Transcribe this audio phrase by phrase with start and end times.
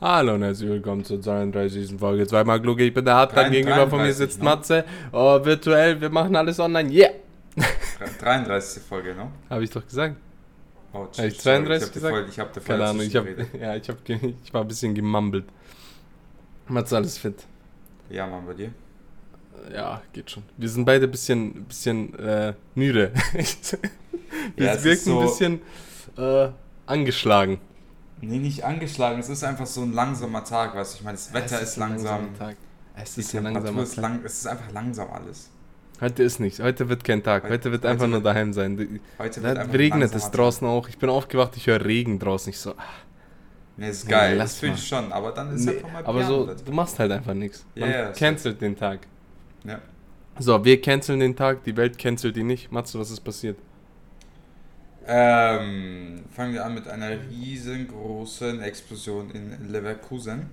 [0.00, 1.98] Hallo und herzlich willkommen zur 32.
[1.98, 2.26] Folge.
[2.26, 4.44] Zweimal klug, ich bin der Hartmann, 33, gegenüber von mir sitzt ne?
[4.44, 4.84] Matze.
[5.12, 6.90] Oh, virtuell, wir machen alles online.
[6.90, 7.10] Yeah!
[8.20, 8.82] 33.
[8.82, 9.30] Folge, ne?
[9.48, 10.16] Habe ich doch gesagt.
[10.92, 12.14] Oh, Habe ich sorry, 32 ich hab gesagt?
[12.14, 13.26] voll, ich hab voll Keine Ahnung, ich, hab,
[13.60, 15.44] ja, ich, hab, ich war ein bisschen gemumbelt.
[16.68, 17.36] Matze, alles fit?
[18.10, 18.70] Ja, Mann, bei dir?
[19.72, 20.42] Ja, geht schon.
[20.58, 23.12] Wir sind beide ein bisschen, bisschen äh, müde.
[24.56, 25.60] wir Ja, wirken so- ein bisschen
[26.18, 26.48] äh,
[26.86, 27.60] angeschlagen.
[28.20, 29.18] Nee, nicht angeschlagen.
[29.20, 30.98] Es ist einfach so ein langsamer Tag, weißt du?
[30.98, 32.28] Ich meine, das Wetter ist, langsam.
[32.96, 34.20] Es Die ist Temperatur lang.
[34.24, 35.50] Es ist einfach langsam alles.
[36.00, 36.60] Heute ist nicht.
[36.60, 37.44] Heute wird kein Tag.
[37.44, 38.76] Heute, Heute- wird heute einfach nur wird- daheim sein.
[38.76, 40.88] Die- Heute Da wird einfach ein regnet es draußen auch.
[40.88, 42.50] Ich bin aufgewacht, ich höre Regen draußen.
[42.50, 42.82] Ich so, ah.
[43.76, 44.36] Nee, ist Nee, geil.
[44.36, 44.78] lass das fühle mal.
[44.78, 45.12] ich schon.
[45.12, 45.72] Aber dann ist nee.
[45.76, 47.64] einfach mal aber so, du machst halt einfach nichts.
[47.74, 49.00] Ja, Man ja, das cancelt den Tag.
[49.64, 49.80] Ja.
[50.38, 52.70] So, wir canceln den Tag, die Welt cancelt ihn nicht.
[52.72, 53.56] Matze, was ist passiert?
[55.06, 60.46] Ähm, fangen wir an mit einer riesengroßen Explosion in Leverkusen.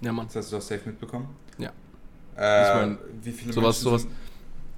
[0.00, 0.26] Ja, Mann.
[0.26, 1.28] Das hast du doch safe mitbekommen.
[1.58, 1.72] Ja.
[2.36, 4.16] Äh, Ich mein, wie viele sowas- Menschen sowas-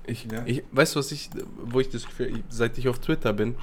[0.06, 0.42] Ich, Ja.
[0.47, 1.28] ich, weißt du, was ich,
[1.64, 3.56] wo ich das Gefühl, seit ich auf Twitter bin,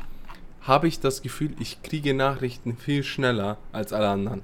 [0.62, 4.44] habe ich das Gefühl, ich kriege Nachrichten viel schneller als alle anderen.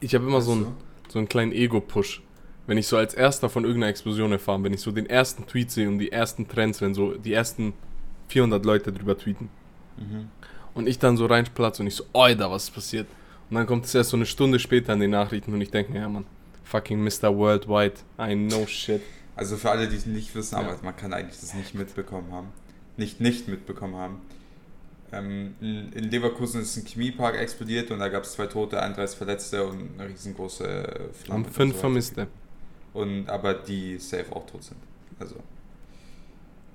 [0.00, 0.66] Ich habe immer so einen,
[1.08, 2.22] so einen kleinen Ego-Push.
[2.66, 5.70] Wenn ich so als erster von irgendeiner Explosion erfahre, wenn ich so den ersten Tweet
[5.70, 7.74] sehe und die ersten Trends, wenn so die ersten
[8.34, 9.48] 400 Leute drüber tweeten
[9.96, 10.28] Mhm.
[10.74, 13.06] und ich dann so reinplatze und ich so, oi, da was ist passiert.
[13.48, 15.92] Und dann kommt es erst so eine Stunde später in den Nachrichten und ich denke
[15.92, 16.26] mir, ja Mann,
[16.64, 17.36] fucking Mr.
[17.36, 19.02] Worldwide, I know shit.
[19.36, 20.62] Also für alle, die es nicht wissen, Ja.
[20.62, 22.48] aber man kann eigentlich das nicht mitbekommen haben.
[22.96, 24.16] Nicht nicht mitbekommen haben.
[25.12, 29.64] Ähm, in, Leverkusen ist ein Chemiepark explodiert und da gab es zwei Tote, 31 Verletzte
[29.64, 31.44] und eine riesengroße Flamme.
[31.44, 31.80] Und fünf so.
[31.82, 32.26] Vermisste.
[32.94, 34.78] Und aber die safe auch tot sind.
[35.20, 35.36] Also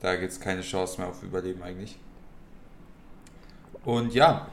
[0.01, 1.97] da gibt es keine Chance mehr auf Überleben eigentlich.
[3.83, 4.47] Und ja,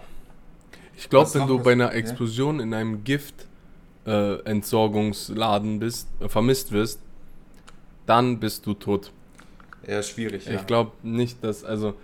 [0.97, 1.99] Ich glaube, wenn du bei einer ja?
[1.99, 7.01] Explosion in einem Gift-Entsorgungsladen äh, bist, äh, vermisst wirst,
[8.07, 9.13] dann bist du tot.
[9.83, 10.47] eher schwierig.
[10.47, 10.55] Ja.
[10.55, 11.95] Ich glaube nicht, dass, also,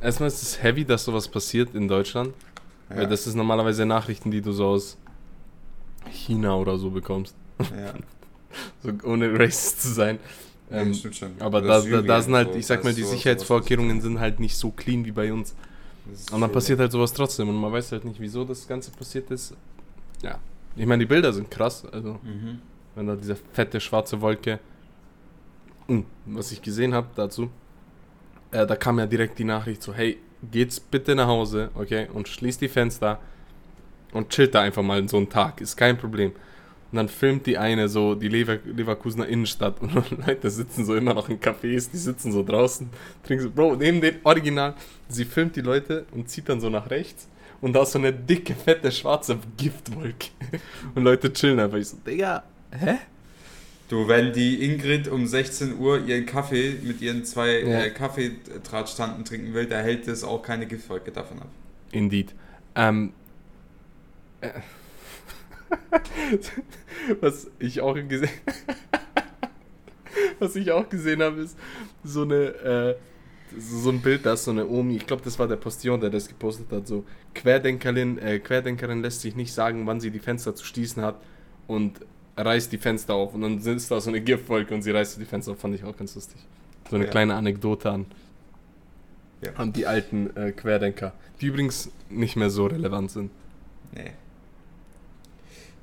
[0.00, 2.32] erstmal ist es heavy, dass sowas passiert in Deutschland,
[2.90, 2.96] ja.
[2.96, 4.96] weil das ist normalerweise Nachrichten, die du so aus
[6.10, 7.94] China oder so bekommst, ja.
[8.82, 10.18] so ohne racist zu sein.
[10.72, 11.30] Ja, Ähm, das stimmt schon.
[11.38, 14.56] aber Oder da, da, sind halt, ich sag das mal, die Sicherheitsvorkehrungen sind halt nicht
[14.56, 15.54] so clean wie bei uns.
[16.10, 18.90] Das Und dann passiert halt sowas trotzdem und man weiß halt nicht, wieso das Ganze
[18.90, 19.54] passiert ist.
[20.22, 20.38] Ja.
[20.74, 22.60] Ich meine, die Bilder sind krass, also Mhm.
[22.94, 24.58] wenn da diese fette schwarze Wolke.
[25.88, 27.50] Hm, Was ich gesehen habe dazu,
[28.50, 30.18] äh, da kam ja direkt die Nachricht so, hey,
[30.50, 33.18] geht's bitte nach Hause, okay, und schließt die Fenster
[34.12, 36.32] und chillt da einfach mal so einen Tag, ist kein Problem.
[36.92, 39.92] Und dann filmt die eine so die Lever Leverkusener Innenstadt und
[40.26, 42.88] Leute sitzen so immer noch in Cafés, die sitzen so draußen,
[43.26, 44.74] trinken so, Bro, neben den Original,
[45.08, 47.26] sie filmt die Leute und zieht dann so nach rechts
[47.62, 50.28] und da ist so eine dicke, fette, schwarze Giftwolke.
[50.96, 51.78] Und Leute chillen einfach.
[51.78, 52.42] Ich so, Digga,
[52.72, 52.96] hä?
[53.88, 57.84] Du, wenn die Ingrid um 16 Uhr ihren Kaffee mit ihren zwei Ja.
[57.84, 61.48] äh, Kaffeetratstanden trinken will, da hält es auch keine Giftwolke davon ab.
[61.92, 62.34] Indeed.
[62.74, 63.12] Ähm,
[64.40, 64.48] äh,
[67.20, 68.30] was ich auch gesehen
[70.38, 71.56] was ich auch gesehen habe, ist
[72.04, 72.94] so eine äh,
[73.58, 76.08] so ein Bild, da ist so eine Omi, ich glaube, das war der Postillon, der
[76.10, 80.54] das gepostet hat, so Querdenkerin, äh, Querdenkerin lässt sich nicht sagen, wann sie die Fenster
[80.54, 81.16] zu schließen hat
[81.66, 82.00] und
[82.36, 85.26] reißt die Fenster auf und dann ist da so eine Giftwolke und sie reißt die
[85.26, 86.38] Fenster auf, fand ich auch ganz lustig.
[86.88, 87.10] So eine Ja.
[87.10, 88.06] kleine Anekdote an,
[89.44, 89.52] Ja.
[89.56, 93.30] an die alten äh, Querdenker, die übrigens nicht mehr so relevant sind.
[93.94, 94.12] Nee.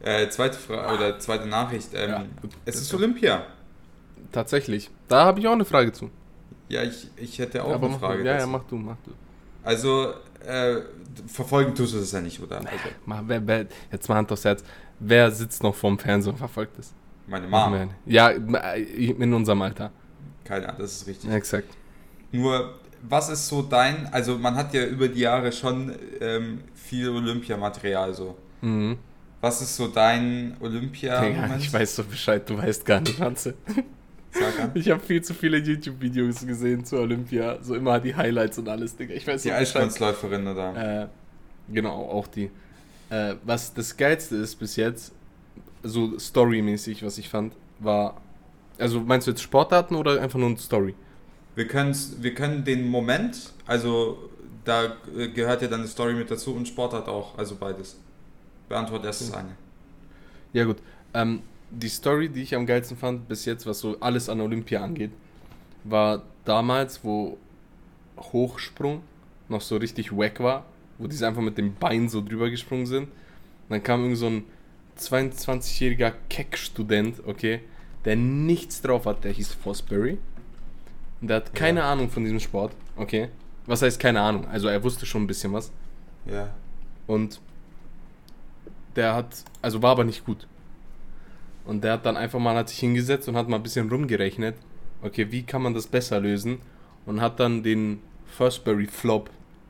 [0.02, 1.90] Äh, zweite Frage oder zweite Nachricht.
[1.94, 2.26] Ähm, Ja.
[2.66, 3.44] Es ist Olympia.
[4.32, 4.90] Tatsächlich.
[5.08, 6.10] Da habe ich auch eine Frage zu.
[6.70, 8.20] Ja, ich, ich hätte auch Aber eine Frage.
[8.20, 8.26] Du.
[8.26, 8.50] Ja, ja, dazu.
[8.52, 9.12] mach du, mach du.
[9.64, 10.14] Also,
[10.46, 10.78] äh,
[11.28, 12.58] verfolgen tust du das ja nicht, oder?
[12.58, 12.70] Also,
[13.06, 14.64] Mach, wer, wer, jetzt mal Hand aufs Herz.
[15.00, 16.94] Wer sitzt noch vorm Fernseher und verfolgt das?
[17.28, 17.88] meine Mama.
[18.06, 19.92] Ja, äh, in unserem Alter.
[20.44, 21.30] Keine Ahnung, das ist richtig.
[21.32, 21.68] Exakt.
[22.32, 22.74] Nur,
[23.08, 28.14] was ist so dein, also man hat ja über die Jahre schon ähm, viel Olympiamaterial
[28.14, 28.36] so.
[28.62, 28.98] Mhm.
[29.42, 31.62] Was ist so dein Digga, Olympia-Moment?
[31.62, 33.54] ich weiß so Bescheid, du weißt gar nicht, Hanze.
[34.74, 37.58] Ich habe viel zu viele YouTube-Videos gesehen zu Olympia.
[37.64, 39.14] So immer die Highlights und alles, Digga.
[39.14, 39.76] Ich weiß Die so Bescheid.
[39.76, 41.04] Eiskunstläuferin oder?
[41.04, 41.08] Äh,
[41.74, 42.52] genau, auch die.
[43.10, 45.14] Äh, was das Geilste ist bis jetzt,
[45.82, 48.22] so storymäßig, was ich fand, war.
[48.78, 50.94] Also meinst du jetzt Sportarten oder einfach nur eine Story?
[51.56, 54.30] Wir, wir können den Moment, also
[54.64, 57.98] da äh, gehört ja dann eine Story mit dazu und Sportart auch, also beides.
[58.70, 59.50] Beantwort erst das eine.
[60.54, 60.78] Ja, gut.
[61.14, 64.82] Ähm, die Story, die ich am geilsten fand bis jetzt, was so alles an Olympia
[64.84, 65.12] angeht,
[65.84, 67.38] war damals, wo
[68.18, 69.02] Hochsprung
[69.50, 70.66] noch so richtig wack war,
[70.98, 73.08] wo diese einfach mit dem Bein so drüber gesprungen sind.
[73.70, 74.44] dann kam irgend so ein
[74.98, 77.62] 22-jähriger Keck-Student, okay,
[78.06, 80.18] der nichts drauf hat, der hieß Fosbury.
[81.22, 81.92] Und der hat keine Ja.
[81.92, 83.30] Ahnung von diesem Sport, okay.
[83.66, 84.48] Was heißt keine Ahnung?
[84.48, 85.72] Also er wusste schon ein bisschen was.
[86.26, 86.50] Ja.
[87.06, 87.40] Und
[89.00, 90.46] der hat, also war aber nicht gut.
[91.66, 94.56] Und der hat dann einfach mal, hat sich hingesetzt und hat mal ein bisschen rumgerechnet,
[95.02, 96.60] okay, wie kann man das besser lösen?
[97.06, 99.30] Und hat dann den Fosbury Flop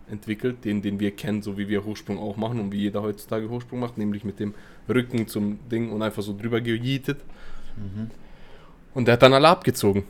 [0.09, 3.49] entwickelt, den, den wir kennen, so wie wir Hochsprung auch machen und wie jeder heutzutage
[3.49, 4.55] Hochsprung macht, nämlich mit dem
[4.87, 7.19] Rücken zum Ding und einfach so drüber gejietet.
[7.77, 8.09] Mhm.
[8.95, 10.03] Und der hat dann alle abgezogen.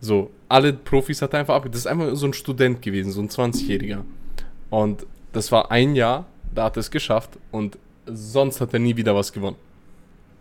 [0.00, 1.72] So, alle Profis hat er einfach abgezogen.
[1.72, 4.02] Das ist einfach so ein Student gewesen, so ein 20-Jähriger.
[4.70, 8.96] Und das war ein Jahr, da hat er es geschafft und sonst hat er nie
[8.96, 9.56] wieder was gewonnen.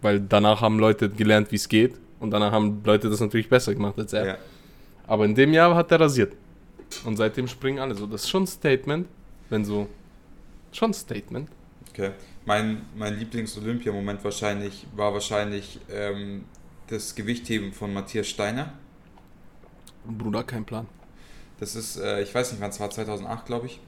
[0.01, 3.74] Weil danach haben Leute gelernt, wie es geht und danach haben Leute das natürlich besser
[3.74, 4.25] gemacht als er.
[4.25, 4.38] Ja.
[5.07, 6.33] Aber in dem Jahr hat er rasiert.
[7.06, 8.06] Und seitdem springen alle so.
[8.06, 9.07] Das ist schon ein Statement,
[9.50, 9.88] wenn so.
[10.71, 11.50] Schon ein Statement.
[11.89, 12.12] Okay.
[12.45, 16.45] Mein, mein Lieblings-Olympia-Moment wahrscheinlich war wahrscheinlich ähm,
[16.88, 18.74] das Gewichtheben von Matthias Steiner.
[20.06, 20.88] Bruder, kein Plan.
[21.60, 23.80] Das ist, äh, ich weiß nicht wann es war, 2008 glaube ich.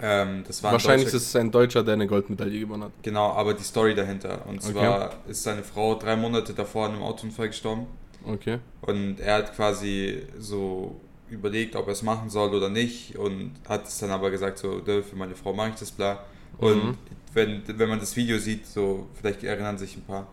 [0.00, 2.92] Ähm, das war ein Wahrscheinlich ist es ein Deutscher, der eine Goldmedaille gewonnen hat.
[3.02, 4.44] Genau, aber die Story dahinter.
[4.46, 4.72] Und Okay.
[4.72, 7.86] zwar ist seine Frau drei Monate davor an einem Autounfall gestorben.
[8.26, 8.58] Okay.
[8.82, 11.00] Und er hat quasi so
[11.30, 13.16] überlegt, ob er es machen soll oder nicht.
[13.16, 16.24] Und hat es dann aber gesagt, so, "Dö, für meine Frau mache ich das, bla.
[16.58, 16.98] Und Mhm.
[17.32, 20.26] wenn, wenn man das Video sieht, so, vielleicht erinnern sich ein paar,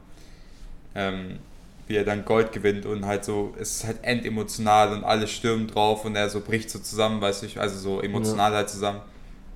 [0.95, 1.39] ähm,
[1.87, 5.67] wie er dann Gold gewinnt und halt so, es ist halt endemotional und alle stürmen
[5.67, 9.01] drauf und er so bricht so zusammen, weißt du, also so emotional halt zusammen.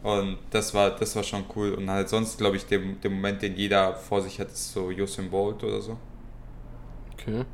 [0.06, 1.74] Und das war, das war schon cool.
[1.74, 2.80] Und halt sonst, glaube ich, der,
[3.10, 6.00] Moment, den jeder vor sich hat, ist so Usain Bolt oder so.
[7.13, 7.46] Okay.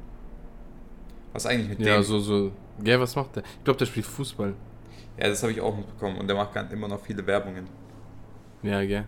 [1.33, 2.03] Was eigentlich mit Ja, dem?
[2.03, 2.51] so, so.
[2.83, 3.43] Ja, was macht der?
[3.59, 4.55] Ich glaube, der spielt Fußball.
[5.17, 6.17] Ja, das habe ich auch mitbekommen.
[6.17, 7.67] Und der macht immer noch viele Werbungen.
[8.63, 9.05] Ja, gell.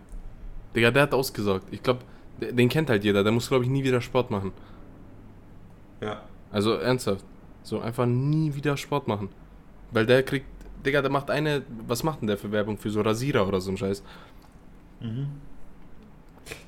[0.74, 1.68] Digga, der hat ausgesorgt.
[1.72, 2.04] Ich glaube,
[2.40, 3.22] den kennt halt jeder.
[3.24, 4.52] Der muss, glaube ich, nie wieder Sport machen.
[6.00, 6.22] Ja.
[6.50, 7.24] Also ernsthaft.
[7.62, 9.30] So einfach nie wieder Sport machen.
[9.90, 10.46] Weil der kriegt.
[10.84, 11.62] Digga, der macht eine.
[11.86, 12.78] Was macht denn der für Werbung?
[12.78, 14.02] Für so Rasierer oder so ein Scheiß?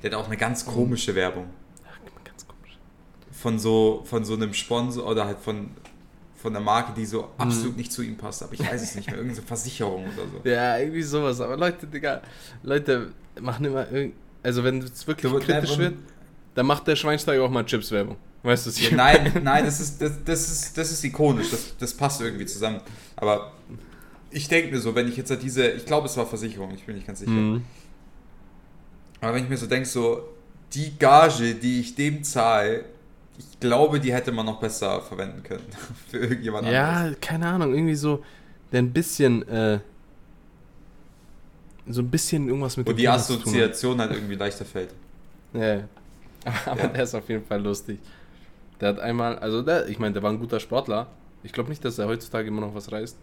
[0.03, 1.47] Der hat auch eine ganz komische Werbung.
[1.85, 2.77] Ach, ganz komisch.
[3.31, 5.71] Von so, von so einem Sponsor oder halt von,
[6.35, 8.43] von einer Marke, die so absolut nicht zu ihm passt.
[8.43, 9.17] Aber ich weiß es nicht mehr.
[9.17, 10.49] Irgendeine Versicherung oder so.
[10.49, 11.41] Ja, irgendwie sowas.
[11.41, 12.21] Aber Leute, Digga,
[12.63, 14.15] Leute machen immer irgend.
[14.43, 15.95] Also, wenn es wirklich Du, kritisch nein, wird,
[16.55, 18.17] dann macht der Schweinsteiger auch mal Chips-Werbung.
[18.43, 21.49] Weißt du, Ja, nein, nein, das ist, das, das ist, das ist ikonisch.
[21.49, 22.79] Das, das passt irgendwie zusammen.
[23.15, 23.51] Aber
[24.37, 26.95] ich denke mir so, wenn ich jetzt diese, ich glaube, es war Versicherung, ich bin
[26.95, 27.31] nicht ganz sicher.
[27.31, 27.63] Mhm.
[29.19, 30.21] Aber wenn ich mir so denke, so,
[30.73, 32.85] die Gage, die ich dem zahle,
[33.37, 35.65] ich glaube, die hätte man noch besser verwenden können.
[36.09, 37.11] Für irgendjemand anderes.
[37.11, 38.23] Ja, keine Ahnung, irgendwie so,
[38.71, 39.79] der ein bisschen, äh,
[41.87, 43.07] so ein bisschen irgendwas mit Wo dem die.
[43.07, 44.93] Assoziation halt irgendwie leichter fällt.
[45.53, 45.83] Ja, ja.
[46.65, 46.87] aber Ja.
[46.87, 47.99] der ist auf jeden Fall lustig.
[48.81, 51.07] Der hat einmal, also der, ich meine, der war ein guter Sportler.
[51.43, 53.17] Ich glaube nicht, dass er heutzutage immer noch was reißt.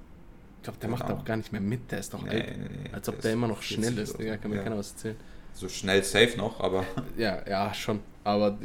[0.64, 1.18] Ich glaube, der macht Ahnung.
[1.18, 2.58] auch gar nicht mehr mit, der ist doch Nee, alt.
[2.58, 4.16] nee, nee, Als ob der immer noch 40 schnell ist, so.
[4.18, 4.62] Digga, kann mir Ja.
[4.62, 5.16] keiner was erzählen.
[5.52, 6.86] So schnell safe noch, aber
[7.18, 8.00] Ja, ja, schon.
[8.24, 8.56] Aber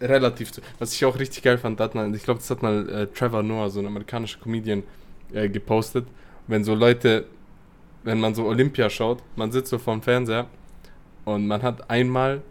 [0.00, 0.60] relativ zu.
[0.80, 3.44] Was ich auch richtig geil fand, hat mal, ich glaube, das hat mal äh, Trevor
[3.44, 4.82] Noah, so ein amerikanischer Comedian,
[5.32, 6.06] äh, gepostet.
[6.48, 7.26] Wenn so Leute,
[8.02, 10.46] wenn man so Olympia schaut, man sitzt so vorm Fernseher
[11.24, 12.42] und man hat einmal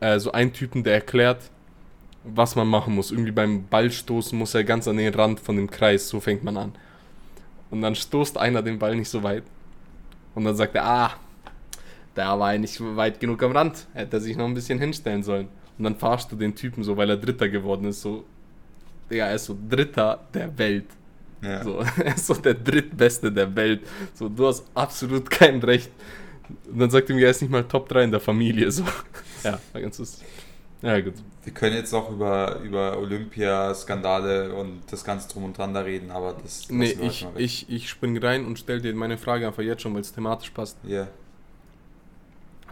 [0.00, 1.50] äh, so einen Typen, der erklärt,
[2.24, 3.12] was man machen muss.
[3.12, 6.56] Irgendwie beim Ballstoßen muss er ganz an den Rand von dem Kreis, so fängt man
[6.56, 6.72] an.
[7.70, 9.44] Und dann stoßt einer den Ball nicht so weit.
[10.34, 11.14] Und dann sagt er, ah,
[12.14, 13.86] da war er nicht weit genug am Rand.
[13.94, 15.48] Hätte er sich noch ein bisschen hinstellen sollen.
[15.78, 18.02] Und dann fahrst du den Typen so, weil er Dritter geworden ist.
[18.02, 18.24] So,
[19.10, 20.86] Digga, er ist so Dritter der Welt.
[21.42, 21.64] ja.
[21.64, 23.82] So, er ist so der Drittbeste der Welt.
[24.14, 25.90] So, du hast absolut kein Recht.
[26.70, 28.70] Und dann sagt er mir, er ist nicht mal Top 3 in der Familie.
[28.70, 28.84] So,
[29.44, 30.26] ja, war ganz lustig.
[30.82, 31.14] Ja, gut.
[31.44, 36.10] Wir können jetzt auch über, über Olympia-Skandale und das ganze Drum und Dran da reden,
[36.10, 39.62] aber das lassen Nee, ich, ich, ich spring rein und stell dir meine Frage einfach
[39.62, 40.78] jetzt schon, weil es thematisch passt.
[40.84, 41.08] Ja.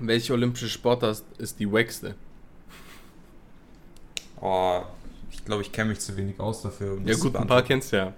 [0.01, 2.15] Welche olympische Sportart ist die wackste?
[4.41, 4.83] Oh,
[5.31, 6.93] ich glaube, ich kenne mich zu wenig aus dafür.
[6.93, 8.13] um Ja das zu gut, ein paar kennst du ja.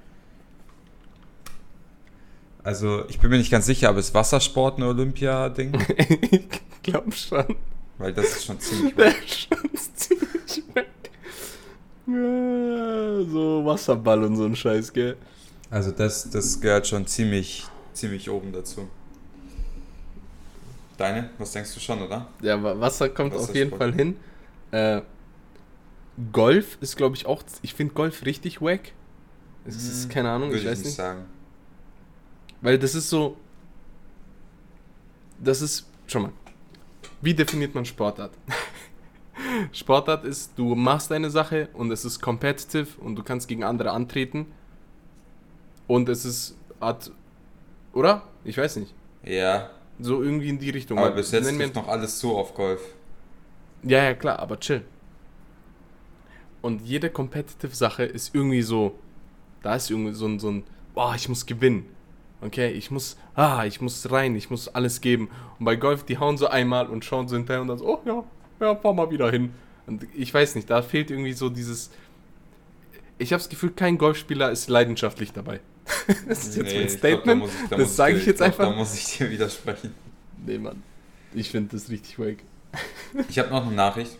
[2.62, 5.72] Also, ich bin mir nicht ganz sicher, aber ist Wassersport ein Olympia-Ding?
[6.30, 7.56] ich glaube schon.
[8.00, 10.88] Weil das ist schon ziemlich Der ist schon ziemlich weg.
[12.06, 15.16] Ja, so Wasserball und so ein Scheiß, gell?
[15.70, 18.88] Also, das, das gehört schon ziemlich, ziemlich oben dazu.
[20.96, 21.30] Deine?
[21.38, 22.26] Was denkst du schon, oder?
[22.42, 23.76] Ja, Wa- Wasser kommt auf jeden.
[23.76, 24.16] Fall hin.
[24.70, 25.02] Äh,
[26.32, 27.42] Golf ist, glaube ich, auch.
[27.62, 28.92] Ich finde Golf richtig wack.
[29.66, 30.94] Es ist, Hm, keine Ahnung, ich weiß nicht.
[30.94, 31.26] sagen.
[32.62, 33.36] Weil das ist so.
[35.38, 35.86] Das ist.
[36.06, 36.32] Schau mal.
[37.20, 38.32] Wie definiert man Sportart?
[39.72, 43.90] Sportart ist, du machst eine Sache und es ist competitive und du kannst gegen andere
[43.90, 44.46] antreten.
[45.86, 47.10] Und es ist Art.
[47.92, 48.22] Oder?
[48.44, 48.94] Ich weiß nicht.
[49.24, 49.70] Ja.
[49.98, 50.98] So irgendwie in die Richtung.
[50.98, 52.80] Aber bis jetzt Nenn trifft noch alles zu auf Golf.
[53.82, 54.82] Ja, ja, klar, aber chill.
[56.62, 58.98] Und jede competitive Sache ist irgendwie so,
[59.62, 61.86] da ist irgendwie so ein, so ein, boah, ich muss gewinnen.
[62.42, 65.28] Okay, ich muss, ah, ich muss rein, ich muss alles geben.
[65.58, 68.00] Und bei Golf, die hauen so einmal und schauen so hinterher und dann so, oh
[68.06, 68.24] ja,
[68.60, 69.52] ja, fahr mal wieder hin.
[69.86, 71.90] Und ich weiß nicht, da fehlt irgendwie so dieses,
[73.18, 75.60] ich habe das Gefühl, kein Golfspieler ist leidenschaftlich dabei.
[76.28, 77.44] das ist jetzt Nee, mein ich glaub, da Statement.
[77.44, 78.64] ich- da das sage dir- ich jetzt glaub, einfach.
[78.70, 79.94] Da muss ich dir widersprechen.
[80.46, 80.82] Nee, Mann.
[81.34, 82.36] Ich finde das richtig wack.
[83.28, 84.16] Ich habe noch eine Nachricht.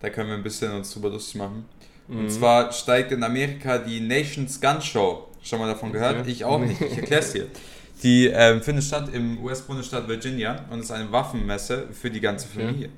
[0.00, 1.64] Da können wir ein bisschen uns drüber lustig machen.
[2.08, 2.18] Mhm.
[2.18, 5.28] Und zwar steigt in Amerika die Nations Gun Show.
[5.42, 6.20] Schon mal davon gehört?
[6.20, 6.30] Okay.
[6.30, 6.80] Ich auch nicht.
[6.80, 7.46] Ich erkläre es dir.
[8.02, 12.66] Die ähm, findet statt im US-Bundesstaat Virginia und ist eine Waffenmesse für die ganze Okay.
[12.66, 12.88] Familie.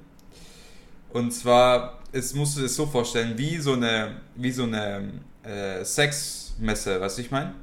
[1.13, 5.11] Und zwar, es musst du dir so vorstellen, wie so eine, wie so eine
[5.43, 7.55] äh, Sexmesse, weißt du, ich meine?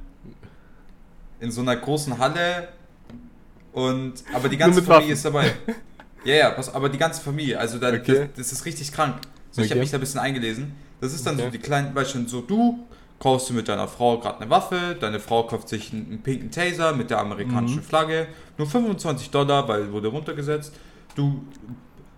[1.40, 2.68] In so einer großen Halle
[3.72, 5.12] und aber die ganze Familie Waffen.
[5.12, 5.52] ist dabei.
[6.24, 8.28] Ja, ja, pass, aber die ganze Familie, also da, Okay.
[8.36, 9.16] das, das ist richtig krank.
[9.50, 9.70] So, ich Okay.
[9.70, 10.72] habe mich da ein bisschen eingelesen.
[11.00, 11.50] Das ist dann so Okay.
[11.50, 12.78] die kleinen, weißt du, so du
[13.22, 16.50] kaufst du mit deiner Frau gerade eine Waffe, deine Frau kauft sich einen, einen pinken
[16.50, 17.82] Taser mit der amerikanischen Mhm.
[17.84, 18.26] Flagge,
[18.58, 20.72] nur 25 Dollar, weil wurde runtergesetzt.
[21.14, 21.44] Du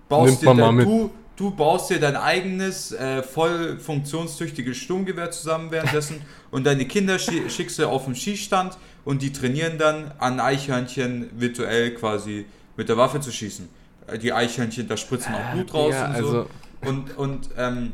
[0.09, 6.23] baust dir dein, du, du baust dir dein eigenes äh, voll funktionstüchtiges Sturmgewehr zusammen währenddessen
[6.51, 11.29] und deine Kinder schi schickst du auf den Schießstand und die trainieren dann an Eichhörnchen
[11.35, 12.47] virtuell quasi
[12.79, 13.69] mit der Waffe zu schießen.
[14.07, 16.47] Äh, Die Eichhörnchen, da spritzen auch Blut raus Digga, und also, so.
[16.89, 17.93] Und, und ähm,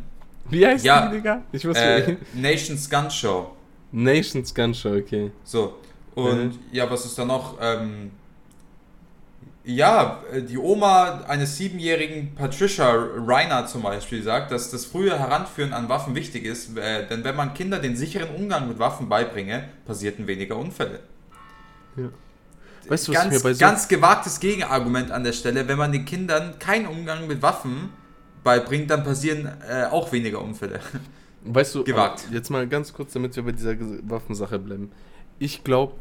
[0.48, 1.42] wie heißt Ja, die, Digga?
[1.52, 3.54] Ich wusste äh, Nations Gun Show.
[3.92, 5.30] Nations Gun Show, okay.
[5.44, 5.74] So.
[6.14, 6.58] Und Mhm.
[6.72, 7.58] ja, was ist da noch?
[7.60, 8.10] Ähm,
[9.64, 15.72] ja, äh, die Oma eines siebenjährigen Patricia Reiner zum Beispiel sagt, dass das frühe Heranführen
[15.72, 19.68] an Waffen wichtig ist, äh, denn wenn man Kinder den sicheren Umgang mit Waffen beibringe,
[19.86, 21.00] passierten weniger Unfälle.
[22.88, 23.60] Weißt du, was ganz, mir bei so...
[23.60, 27.90] ganz gewagtes Gegenargument an der Stelle, wenn man den Kindern keinen Umgang mit Waffen
[28.44, 30.80] beibringt, dann passieren äh, auch weniger Unfälle.
[31.44, 32.26] weißt du, gewagt.
[32.32, 33.74] Jetzt mal ganz kurz, damit wir bei dieser
[34.08, 34.90] Waffensache bleiben.
[35.38, 35.94] Ich glaube,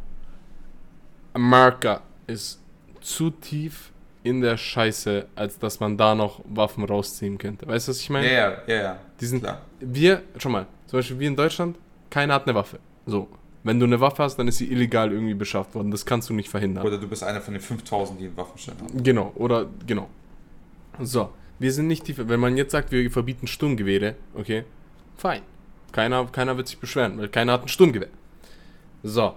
[1.34, 2.60] Amerika ist
[3.01, 3.91] zu tief
[4.24, 7.65] in der Scheiße, als dass man da noch Waffen rausziehen könnte.
[7.67, 8.31] Weißt du, was ich Ja, meine?
[8.34, 9.00] ja, ja, ja.
[9.19, 9.62] Die sind, Klar.
[9.79, 11.77] wir, schon mal, zum Beispiel wir in Deutschland,
[12.10, 12.79] keiner hat eine Waffe.
[13.05, 13.29] So,
[13.63, 15.89] wenn du eine Waffe hast, dann ist sie illegal irgendwie beschafft worden.
[15.91, 16.86] Das kannst du nicht verhindern.
[16.86, 19.01] Oder du bist einer von den 5000, die einen Waffenschein haben.
[19.03, 20.10] Genau, oder genau.
[21.01, 21.29] So,
[21.60, 22.28] wir sind nicht tiefer.
[22.30, 24.63] Wenn man jetzt sagt, wir verbieten Sturmgewehre, okay,
[25.18, 25.42] fein.
[25.92, 28.10] Keiner, keiner wird sich beschweren, weil keiner hat ein Sturmgewehr.
[29.04, 29.34] So,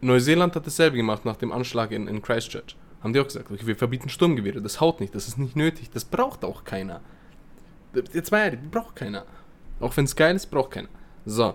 [0.00, 2.76] Neuseeland hat dasselbe gemacht nach dem Anschlag in, in Christchurch.
[3.02, 5.90] Haben die auch gesagt, okay, wir verbieten Sturmgewehre, das haut nicht, das ist nicht nötig,
[5.90, 7.00] das braucht auch keiner.
[8.12, 9.24] Jetzt mal ehrlich, braucht keiner.
[9.80, 10.88] Auch wenn es geil ist, braucht keiner.
[11.26, 11.54] So,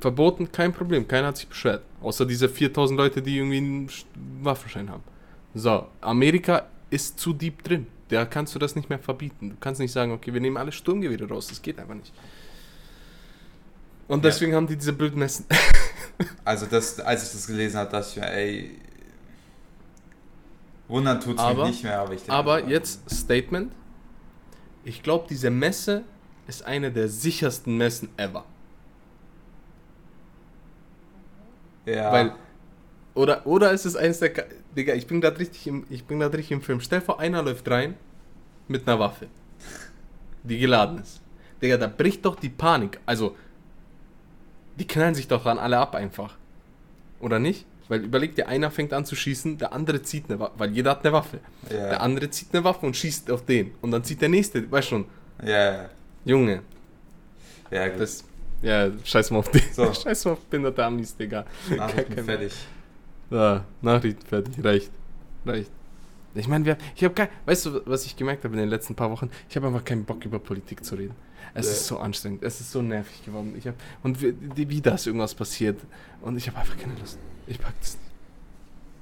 [0.00, 1.84] verboten, kein Problem, keiner hat sich beschwert.
[2.00, 4.04] Außer diese 4000 Leute, die irgendwie einen Sch-
[4.42, 5.02] Waffenschein haben.
[5.54, 7.86] So, Amerika ist zu deep drin.
[8.08, 9.50] Da kannst du das nicht mehr verbieten.
[9.50, 11.48] Du kannst nicht sagen, okay, wir nehmen alle Sturmgewehre raus.
[11.48, 12.12] Das geht einfach nicht.
[14.08, 14.30] Und Ja.
[14.30, 15.44] deswegen haben die diese blöden Messen.
[16.44, 18.76] Also das, als ich das gelesen habe, dachte ich mir, ey,
[20.88, 23.70] wundern tut's Aber- mich nicht mehr, aber ich denke Aber jetzt Statement.
[24.82, 26.02] Ich glaube, diese Messe
[26.48, 28.44] ist eine der sichersten Messen ever.
[31.86, 32.32] ja, Weil,
[33.18, 34.32] oder, oder ist es eines der.
[34.76, 36.80] Digga, ich bin gerade richtig, im- ich bin richtig im Film.
[36.80, 37.94] Stell vor, einer läuft rein
[38.68, 39.26] mit einer Waffe,
[40.42, 41.20] die geladen ist.
[41.60, 43.00] Digga, da bricht doch die Panik.
[43.06, 43.36] Also,
[44.78, 46.36] die knallen sich doch dann alle ab einfach.
[47.20, 47.66] Oder nicht?
[47.88, 50.90] Weil überleg dir, einer fängt an zu schießen, der andere zieht eine Waffe, weil jeder
[50.90, 51.40] hat eine Waffe.
[51.70, 53.72] Der ja, andere zieht eine Waffe und schießt auf den.
[53.80, 55.06] Und dann zieht der nächste, weißt schon,
[55.42, 55.48] ja,
[55.82, 55.90] ja,
[56.24, 56.62] Junge,
[57.70, 58.00] ja, gut.
[58.00, 58.24] das.
[58.60, 59.62] Ja, scheiß mal auf den.
[59.72, 59.92] So.
[59.94, 61.46] Scheiß mal auf behinderte Amis, Digga.
[61.76, 62.52] Nachrichten kein- fertig.
[63.30, 64.90] Ja, Nachrichten fertig, reicht.
[65.44, 65.70] Reicht.
[66.34, 68.94] Ich meine, wir, ich habe kein, weißt du, was ich gemerkt habe in den letzten
[68.94, 69.30] paar Wochen?
[69.48, 71.14] Ich habe einfach keinen Bock über Politik zu reden.
[71.54, 71.72] Es Ja.
[71.72, 73.54] ist so anstrengend, es ist so nervig geworden.
[73.56, 75.80] Ich hab, und wie, wieder ist irgendwas passiert
[76.20, 77.18] und ich habe einfach keine Lust.
[77.46, 78.04] Ich pack das nicht.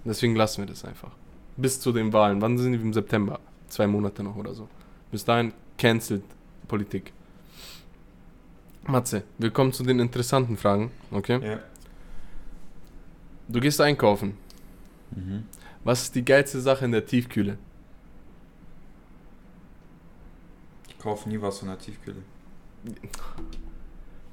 [0.04, 1.10] Deswegen lassen wir das einfach.
[1.56, 2.40] Bis zu den Wahlen.
[2.40, 2.78] Wann sind die?
[2.78, 3.40] Im September.
[3.68, 4.68] Zwei Monate noch oder so.
[5.10, 6.22] Bis dahin cancelled
[6.68, 7.12] Politik.
[8.86, 11.40] Matze, wir kommen zu den interessanten Fragen, okay?
[11.44, 11.58] Ja.
[13.48, 14.36] Du gehst einkaufen.
[15.10, 15.44] Mhm.
[15.84, 17.58] Was ist die geilste Sache in der Tiefkühle?
[20.88, 22.22] Ich kaufe nie was von der Tiefkühle.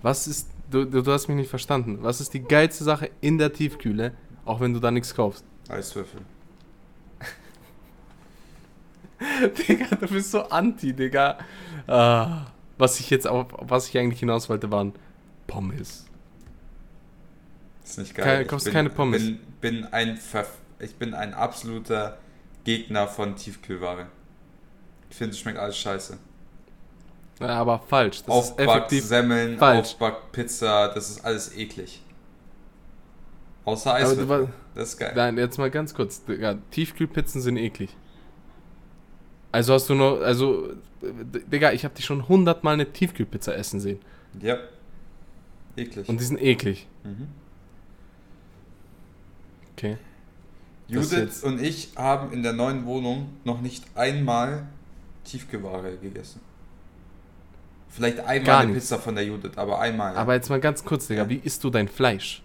[0.02, 0.50] Was ist.
[0.72, 2.00] Du, du, du hast mich nicht verstanden.
[2.02, 4.14] Was ist die geilste Sache in der Tiefkühle,
[4.46, 5.46] auch wenn du da nichts kaufst?
[5.70, 6.22] Eiswürfel.
[9.68, 11.38] Digga, du bist so anti, Digga.
[11.88, 14.94] Ah, was ich jetzt auf, was ich eigentlich hinaus wollte, waren
[15.46, 16.06] Pommes.
[17.84, 18.26] Ist nicht geil.
[18.26, 19.22] Keine- Ich kaufst bin, keine Pommes.
[19.24, 20.46] Bin, bin ein Ver
[20.80, 22.18] ich bin ein absoluter
[22.66, 24.08] Gegner von Tiefkühlware.
[25.10, 26.18] Ich finde, es schmeckt alles scheiße.
[27.40, 28.24] Ja, aber falsch.
[28.24, 29.04] Das ist Aufback, effektiv.
[29.06, 29.94] Semmeln, falsch.
[29.94, 32.02] Aufback, Pizza, das ist alles eklig.
[33.66, 34.50] Außer Eiswürfel.
[34.76, 35.14] Das ist geil.
[35.16, 36.24] nein, jetzt mal ganz kurz.
[36.26, 37.96] Digga, Tiefkühlpizzen sind eklig.
[39.52, 44.00] Also hast du nur, also, Digga, ich habe dich schon hundertmal eine Tiefkühlpizza essen sehen.
[44.42, 44.58] Ja.
[45.78, 46.10] Eklig.
[46.10, 46.88] Und die sind eklig.
[47.04, 47.28] mhm.
[49.76, 49.98] Okay.
[50.88, 54.64] Judith und ich haben in der neuen Wohnung noch nicht einmal
[55.24, 56.42] Tiefkühlware gegessen.
[57.90, 58.82] Vielleicht einmal Gar eine nicht.
[58.82, 60.16] Pizza von der Judith, aber einmal.
[60.16, 61.30] Aber jetzt mal ganz kurz, Digga, Ja.
[61.30, 62.42] wie isst du dein Fleisch?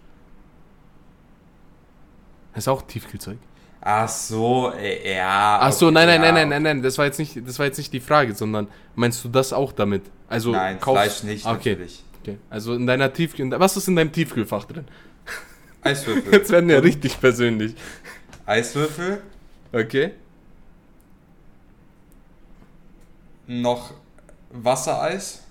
[2.53, 3.37] Das ist auch Tiefkühlzeug.
[3.81, 5.59] Ach so, äh, ja.
[5.61, 6.31] Ach so, okay, nein, nein, ja.
[6.31, 8.67] nein, nein, nein, nein, das war jetzt nicht, das war jetzt nicht die Frage, sondern
[8.95, 10.03] meinst du das auch damit?
[10.27, 12.03] Also Nein, kaufst- Fleisch nicht, Ah, okay, natürlich.
[12.21, 12.37] okay.
[12.49, 14.85] Also in deiner Tiefkühl, was ist in deinem Tiefkühlfach drin?
[15.81, 16.33] Eiswürfel.
[16.33, 17.75] Jetzt werden wir richtig persönlich.
[18.45, 19.21] Eiswürfel,
[19.71, 20.11] Okay.
[23.47, 23.93] noch
[24.51, 25.43] Wassereis,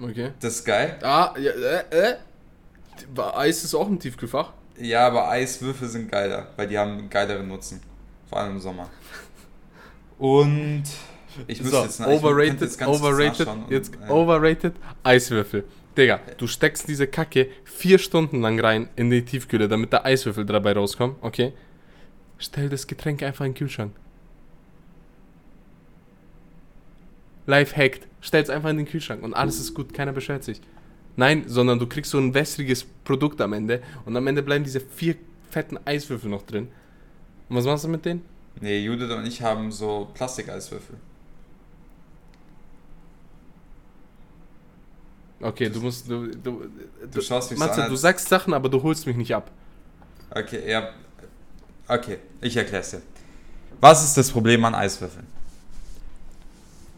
[0.00, 0.32] Okay.
[0.40, 0.98] das ist geil.
[1.02, 2.16] Ah, ja, äh, äh.
[3.34, 4.52] Eis ist auch im Tiefkühlfach.
[4.78, 7.80] Ja, aber Eiswürfel sind geiler, weil die haben einen geileren Nutzen.
[8.28, 8.88] Vor allem im Sommer.
[10.18, 10.84] Und
[11.46, 15.64] ich müsste So, jetzt, könnte overrated, jetzt overrated, und, jetzt äh, overrated, Eiswürfel.
[15.98, 20.46] Digga, du steckst diese Kacke vier Stunden lang rein in die Tiefkühle, damit der Eiswürfel
[20.46, 21.52] dabei rauskommt, okay?
[22.38, 23.92] Stell das Getränk einfach in den Kühlschrank.
[27.46, 30.60] Live hackt, stell's einfach in den Kühlschrank und alles ist gut, keiner beschwert sich.
[31.16, 34.78] Nein, sondern du kriegst so ein wässriges Produkt am Ende und am Ende bleiben diese
[34.78, 35.16] vier
[35.50, 36.68] fetten Eiswürfel noch drin.
[37.48, 38.22] Und was machst du mit denen?
[38.60, 40.96] Nee, Judith und ich haben so Plastikeiswürfel.
[45.40, 46.08] Okay, du musst.
[46.08, 46.64] Du, du,
[47.10, 49.50] Du schaust mich so Matze, an, du sagst Sachen, aber du holst mich nicht ab.
[50.30, 50.90] Okay, ja.
[51.86, 53.02] Okay, ich erklär's dir.
[53.80, 55.26] Was ist das Problem an Eiswürfeln?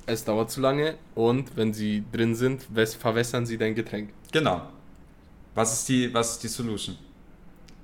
[0.06, 2.66] Es dauert zu lange und wenn sie drin sind,
[2.98, 4.10] verwässern sie dein Getränk.
[4.32, 4.62] Genau.
[5.54, 6.96] Was ist die, was ist die Solution?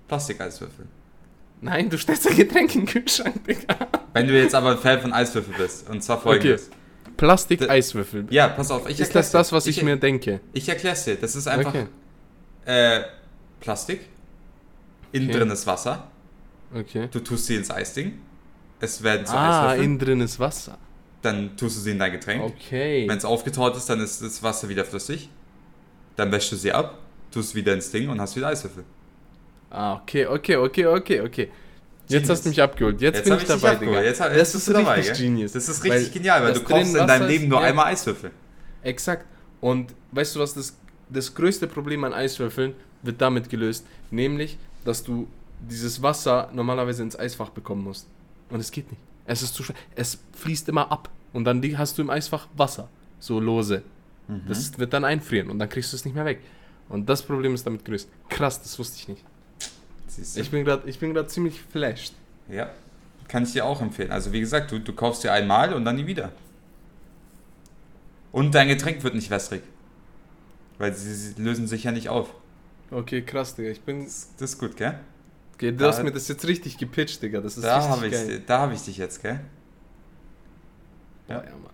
[0.09, 0.87] Plastikeiswürfel.
[1.61, 3.77] Nein, du stellst dein Getränk in den Kühlschrank, Digga.
[4.12, 6.71] Wenn du jetzt aber ein Fan von Eiswürfel bist, und zwar folgendes.
[7.17, 8.27] Plastik-Eiswürfel.
[8.31, 10.41] Ja, pass auf, ich Ist das das, was ich, mir denke?
[10.53, 11.17] Ich erklär's dir.
[11.17, 11.87] Das ist einfach Okay.
[12.67, 13.03] äh,
[13.61, 14.01] Plastik.
[15.13, 15.39] Innen Okay.
[15.39, 16.09] drin ist Wasser.
[16.75, 17.09] Okay.
[17.11, 18.19] Du tust sie ins Eisding.
[18.81, 19.85] Es werden zu Ah, Eiswürfeln.
[19.85, 20.77] innen drin ist Wasser.
[21.23, 22.43] Dann tust du sie in dein Getränk.
[22.43, 23.09] Okay.
[23.09, 25.31] Wenn es aufgetaut ist, dann ist das Wasser wieder flüssig.
[26.17, 26.99] Dann wäschst du sie ab,
[27.31, 28.85] tust wieder ins Ding und hast wieder Eiswürfel.
[29.71, 31.51] Ah, okay, okay, okay, okay, okay.
[32.09, 33.01] Jetzt hast du mich abgeholt.
[33.01, 33.75] Jetzt, bin hab ich dabei.
[33.75, 34.03] Digga.
[34.03, 35.27] Jetzt, jetzt das bist ist du dabei, richtig gell?
[35.27, 35.53] genius.
[35.53, 37.66] Das ist richtig Weil genial, weil du drin in deinem Wasser Leben nur ja.
[37.66, 38.31] einmal Eiswürfel.
[38.83, 39.27] Exakt.
[39.61, 40.77] Und weißt du, was das,
[41.09, 43.87] das größte Problem an Eiswürfeln wird damit gelöst?
[44.11, 45.27] Nämlich, dass du
[45.61, 48.07] dieses Wasser normalerweise ins Eisfach bekommen musst.
[48.51, 49.03] Und es geht nicht.
[49.25, 49.77] Es ist zu schwer.
[49.97, 51.11] Es fließt immer ab.
[51.33, 52.88] Und dann hast du im Eisfach Wasser.
[53.19, 53.83] So lose.
[54.29, 54.42] Mhm.
[54.47, 56.40] Das wird dann einfrieren und dann kriegst du es nicht mehr weg.
[56.88, 58.09] Und das Problem ist damit gelöst.
[58.29, 59.25] Krass, das wusste ich nicht.
[60.17, 60.41] Siehst du?
[60.41, 62.15] Ich bin gerade ich bin grad ziemlich flashed.
[62.49, 62.71] ja,
[63.29, 64.11] kann ich dir auch empfehlen.
[64.13, 66.33] Also wie gesagt, du, du kaufst dir einmal und dann nie wieder.
[68.33, 69.63] Und dein Getränk wird nicht wässrig.
[70.79, 72.35] Weil sie, sie lösen sich ja nicht auf.
[72.91, 73.71] Okay, krass, Digga.
[73.71, 74.05] Ich bin.
[74.05, 74.99] Das, das ist gut, gell?
[75.55, 77.41] Okay, du Da- hast mir das jetzt richtig gepitcht, Digga.
[77.41, 78.43] Das ist Da richtig habe ich, geil.
[78.47, 79.41] da hab ich dich jetzt, gell?
[81.27, 81.45] Boah, Ja.
[81.45, 81.71] ja, Mann.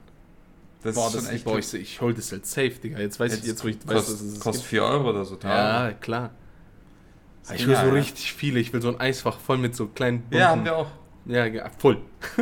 [0.85, 1.65] Das Boah, ist das schon echt boah, gut.
[1.65, 2.99] ich, ich hol das halt safe, Digga.
[2.99, 4.71] Jetzt weiß ich, jetzt wo ich weiß, dass es das kostet gibt.
[4.71, 5.37] 4 Euro oder so.
[5.43, 6.31] Ja, klar.
[7.43, 7.93] Ist Ich will so ja.
[7.93, 8.61] richtig viele.
[8.61, 10.37] Ich will so ein Eisfach voll mit so kleinen bunten.
[10.39, 10.91] Ja, haben wir auch.
[11.27, 11.99] Ja, ja, voll.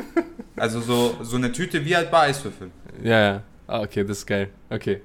[0.57, 2.71] Also so, so eine Tüte wie halt bei Eiswürfeln.
[3.03, 3.43] Ja, ja.
[3.67, 4.51] Ah, okay, das ist geil.
[4.69, 5.01] Okay.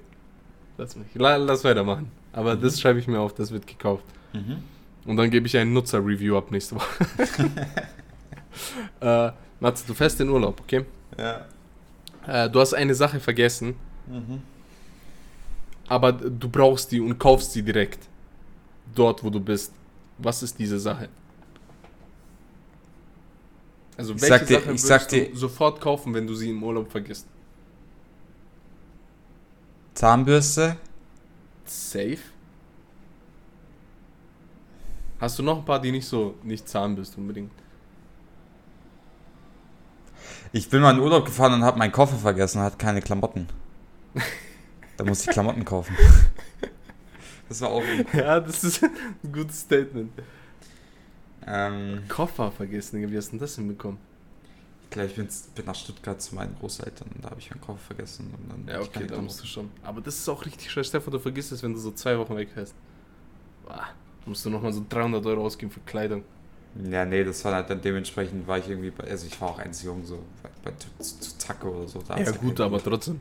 [0.78, 1.08] Lass mich.
[1.14, 2.12] La, lass weitermachen.
[2.34, 4.04] Aber das schreibe ich mir auf, das wird gekauft.
[4.34, 4.58] Mhm.
[5.06, 7.06] Und dann gebe ich ein Nutzer-Review ab nächste Woche.
[9.00, 9.32] äh,
[9.62, 10.84] Matze, du fährst in Urlaub, okay?
[11.18, 11.46] Ja.
[12.28, 13.76] Äh, du hast eine Sache vergessen,
[14.08, 14.42] Mhm.
[15.88, 18.00] aber du brauchst die und kaufst sie direkt.
[18.94, 19.72] Dort, wo du bist.
[20.18, 21.10] Was ist diese Sache?
[23.98, 26.50] Also Ich welche sag dir- Sache ich würdest sag du sofort kaufen, wenn du sie
[26.50, 27.28] im Urlaub vergisst?
[29.94, 30.78] Zahnbürste.
[31.66, 32.18] Safe?
[35.20, 37.52] Hast du noch ein paar, die nicht so, nicht Zahnbürste unbedingt?
[40.52, 43.48] Ich bin mal in Urlaub gefahren und habe meinen Koffer vergessen und hatte keine Klamotten.
[44.98, 45.96] Da musste ich Klamotten kaufen.
[47.50, 47.84] Das war auch.
[48.14, 50.12] Ja, das ist ein gutes Statement.
[51.48, 54.00] Ähm, Koffer vergessen, wie hast du denn das hinbekommen?
[54.86, 57.62] Ich glaube, ich bin, bin nach Stuttgart zu meinen Großeltern und da habe ich meinen
[57.62, 58.34] Koffer vergessen.
[58.38, 59.70] Und dann Ja, okay, da musst du schon.
[59.84, 60.84] Aber das ist auch richtig schwer.
[60.84, 62.74] Stefan, du vergisst es, wenn du so zwei Wochen weg fährst.
[63.66, 63.90] Boah,
[64.26, 66.24] musst du nochmal so 300 Euro ausgeben für Kleidung.
[66.90, 69.60] Ja, nee, das war halt dann dementsprechend, war ich irgendwie, bei, also ich war auch
[69.60, 70.74] eins jung, so bei, bei
[71.38, 72.00] Zacke oder so.
[72.10, 73.20] Ja, hat's gut, aber trotzdem.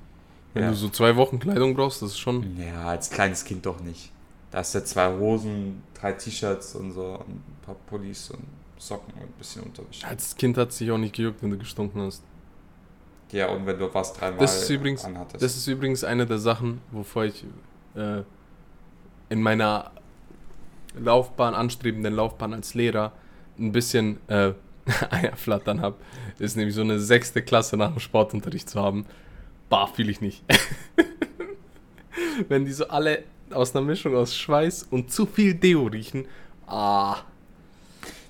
[0.55, 0.71] Wenn Ja.
[0.71, 2.57] du so zwei Wochen Kleidung brauchst, das ist schon.
[2.61, 4.11] Ja, als kleines Kind doch nicht.
[4.55, 8.45] Da hast du zwei Hosen, drei T-Shirts und so, und ein paar Pullis und
[8.79, 10.07] Socken und ein bisschen Unterwäsche.
[10.07, 12.23] Als Kind hat es sich auch nicht gejuckt, wenn du gestunken hast.
[13.33, 15.43] Ja, und wenn du was dreimal Das ist übrigens- anhattest.
[15.43, 17.45] Das ist übrigens eine der Sachen, wovor ich
[17.97, 18.23] äh,
[19.29, 19.90] in meiner
[20.97, 23.11] Laufbahn, anstrebenden Laufbahn als Lehrer
[23.59, 24.53] ein bisschen äh,
[25.11, 25.97] Eierflattern habe.
[26.38, 29.05] Ist nämlich so eine sechste Klasse nach dem Sportunterricht zu haben.
[29.69, 30.45] Bah, fühle ich nicht.
[32.49, 36.27] Wenn die so alle aus einer Mischung aus Schweiß und zu viel Deo riechen.
[36.67, 37.17] Ah.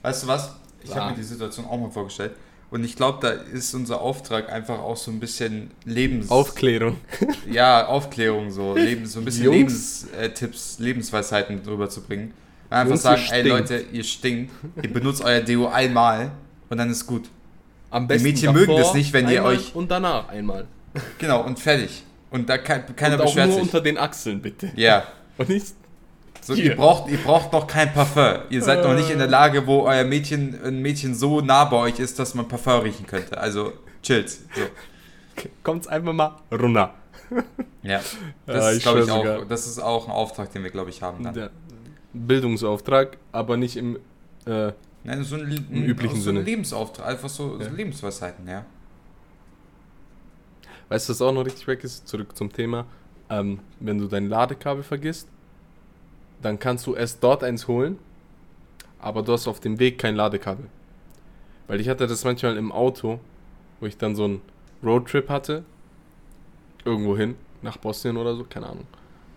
[0.03, 0.55] Weißt du was?
[0.83, 0.97] Ich Ja.
[0.97, 2.33] habe mir die Situation auch mal vorgestellt.
[2.71, 6.29] Und ich glaube, da ist unser Auftrag einfach auch so ein bisschen Lebens...
[6.31, 6.97] Aufklärung.
[7.51, 8.75] ja, Aufklärung so.
[8.75, 10.07] Lebens, so ein bisschen Jungs.
[10.13, 12.35] Lebenstipps, Lebensweisheiten drüber zu bringen.
[12.71, 13.49] Einfach Jungs, sagen, ey.
[13.49, 14.53] Leute, ihr stinkt.
[14.83, 16.33] Ihr benutzt euer Deo einmal
[16.69, 17.29] und dann ist gut.
[17.91, 20.67] Am Die Mädchen mögen davor das nicht, wenn ihr euch- Und danach einmal.
[21.19, 22.03] Genau, und fertig.
[22.35, 23.63] Und da kann, keiner und auch beschwert nur sich.
[23.65, 24.71] unter den Achseln, bitte.
[24.77, 25.05] Ja.
[25.39, 25.67] Und nicht
[26.41, 28.43] So, ihr, braucht, ihr braucht noch kein Parfum.
[28.51, 31.77] Ihr seid noch nicht in der Lage, wo euer Mädchen, ein Mädchen so nah bei
[31.77, 33.39] euch ist, dass man Parfum riechen könnte.
[33.39, 34.31] Also chillt.
[34.31, 34.39] So.
[35.63, 36.95] kommt's einfach mal runter.
[37.83, 37.99] Ja.
[37.99, 38.03] Ja,
[38.47, 41.03] Das ich ist, glaube ich, auch, das ist auch ein Auftrag, den wir, glaube ich,
[41.03, 41.35] haben dann.
[41.35, 41.51] Der
[42.13, 43.97] Bildungsauftrag, aber nicht im.
[44.47, 44.73] Äh,
[45.05, 46.43] Nein, so ein, Im üblichen so ein Sinne.
[46.43, 47.69] Lebensauftrag, einfach so, Ja.
[47.69, 48.65] so Lebensweisheiten, ja.
[50.89, 52.09] Weißt du, was auch noch richtig weg ist?
[52.09, 52.87] Zurück zum Thema.
[53.31, 55.29] Ähm, wenn du dein Ladekabel vergisst,
[56.43, 57.99] dann kannst du erst dort eins holen,
[58.99, 60.67] aber du hast auf dem Weg kein Ladekabel.
[61.67, 63.19] Weil ich hatte das manchmal im Auto,
[63.81, 64.43] wo ich dann so einen
[64.83, 65.65] Roadtrip hatte,
[66.85, 68.87] irgendwo hin, nach Bosnien oder so, keine Ahnung.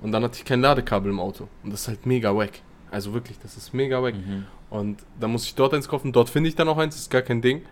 [0.01, 1.47] Und dann hatte ich kein Ladekabel im Auto.
[1.63, 2.62] Und das ist halt mega wack.
[2.91, 4.15] Also wirklich, das ist mega wack.
[4.15, 4.45] Mhm.
[4.69, 6.12] Und dann muss ich dort eins kaufen.
[6.12, 7.63] Dort finde ich dann auch eins, ist gar kein Ding.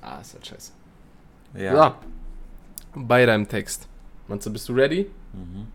[0.00, 0.72] Ah, ist halt scheiße.
[1.54, 1.74] Ja.
[1.74, 1.98] Ja.
[2.94, 3.88] Bei deinem Text.
[4.28, 5.10] Manze, bist du ready?
[5.32, 5.68] Mhm.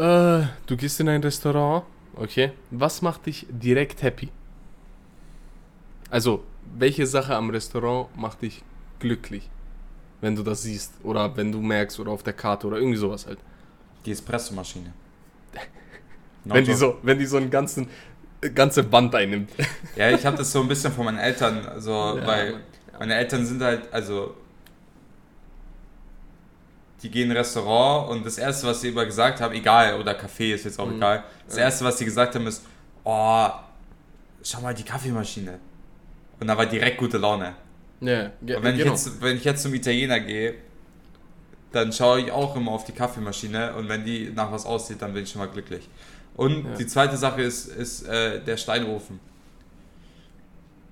[0.00, 1.84] Äh, du gehst in ein Restaurant.
[2.14, 2.52] Okay.
[2.70, 4.28] Was macht dich direkt happy?
[6.10, 6.44] Also,
[6.76, 8.62] welche Sache am Restaurant macht dich
[8.98, 9.48] glücklich?
[10.20, 10.92] Wenn du das siehst.
[11.02, 13.38] Oder wenn du merkst oder auf der Karte oder irgendwie sowas halt.
[14.04, 14.92] Die Espressomaschine.
[16.44, 17.88] Wenn die so, wenn die so einen ganzen,
[18.52, 19.50] ganze Wand einnimmt.
[19.94, 22.60] Ja, ich habe das so ein bisschen von meinen Eltern, also, Ja, weil
[22.98, 24.34] meine Eltern sind halt, also,
[27.02, 30.14] die gehen in ein Restaurant und das Erste, was sie immer gesagt haben, egal, oder
[30.14, 30.96] Kaffee ist jetzt auch Mhm.
[30.96, 31.56] egal, das.
[31.56, 32.64] Erste, was sie gesagt haben, ist,
[33.04, 33.48] oh,
[34.42, 35.58] schau mal die Kaffeemaschine.
[36.40, 37.54] Und da war direkt gute Laune.
[38.00, 38.94] Ja, ge Und wenn, genau.
[38.94, 40.54] ich jetzt, wenn ich jetzt zum Italiener gehe,
[41.70, 45.14] dann schaue ich auch immer auf die Kaffeemaschine und wenn die nach was aussieht, dann
[45.14, 45.88] bin ich schon mal glücklich.
[46.36, 46.74] Und Ja.
[46.76, 49.20] die zweite Sache ist, ist äh, der Steinofen.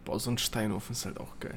[0.05, 1.55] Boah, so ein Steinofen ist halt auch geil.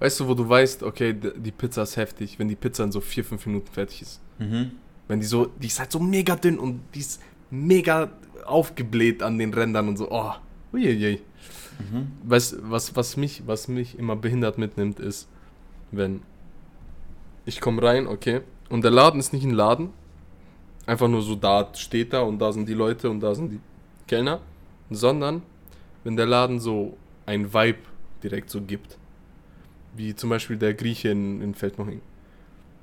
[0.00, 3.00] Weißt du, wo du weißt, okay, die Pizza ist heftig, wenn die Pizza in so
[3.00, 4.20] 4-5 Minuten fertig ist.
[4.38, 4.72] Mhm.
[5.06, 8.10] Wenn die so, die ist halt so mega dünn und die ist mega
[8.46, 10.32] aufgebläht an den Rändern und so, oh,
[10.72, 11.20] uiuiui.
[11.78, 12.12] Mhm.
[12.24, 15.28] Weißt was, was mich, was mich immer behindert mitnimmt, ist,
[15.90, 16.22] wenn
[17.44, 19.90] ich komme rein, okay, und der Laden ist nicht ein Laden,
[20.86, 23.60] einfach nur so, da steht da und da sind die Leute und da sind die
[24.06, 24.40] Kellner,
[24.90, 25.42] sondern
[26.04, 27.80] wenn der Laden so ein Vibe
[28.22, 28.96] direkt so gibt,
[29.96, 32.00] wie zum Beispiel der Grieche in, in Feldmoching.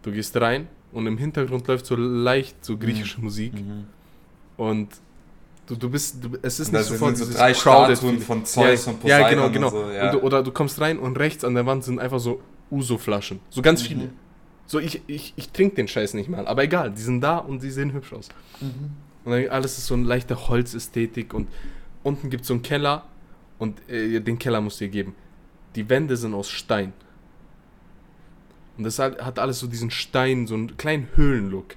[0.04, 3.86] Du gehst rein und im Hintergrund läuft so leicht so griechische Musik Mhm.
[4.58, 4.90] und
[5.68, 8.86] du, du bist, du, es ist Und nicht sind sofort so drei Statuen von Zeus
[8.86, 9.70] ja, und Ja, Poseidon genau, und genau.
[9.70, 10.12] so, ja.
[10.12, 12.42] Du, oder du kommst rein und rechts an der Wand sind einfach so
[12.72, 13.40] Uso-Flaschen.
[13.50, 13.88] So ganz Mhm.
[13.88, 14.10] viele.
[14.66, 16.46] So, ich, ich, ich trinke den Scheiß nicht mal.
[16.46, 18.28] Aber egal, die sind da und die sehen hübsch aus.
[18.60, 18.92] Mhm.
[19.24, 21.48] Und dann alles ist so eine leichte Holzästhetik und
[22.04, 23.04] unten gibt es so einen Keller
[23.60, 25.16] und äh, den Keller musst du dir geben.
[25.78, 26.92] Die Wände sind aus Stein.
[28.78, 31.76] Und das hat, alles so diesen Stein, so einen kleinen Höhlenlook.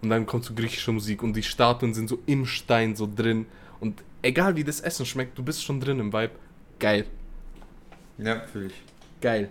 [0.00, 3.46] Und dann kommt so griechische Musik und die Statuen sind so im Stein so drin.
[3.80, 6.30] Und egal wie das Essen schmeckt, du bist schon drin im Vibe.
[6.78, 7.06] Geil.
[8.16, 8.80] Ja, fühle ich.
[9.20, 9.50] Geil.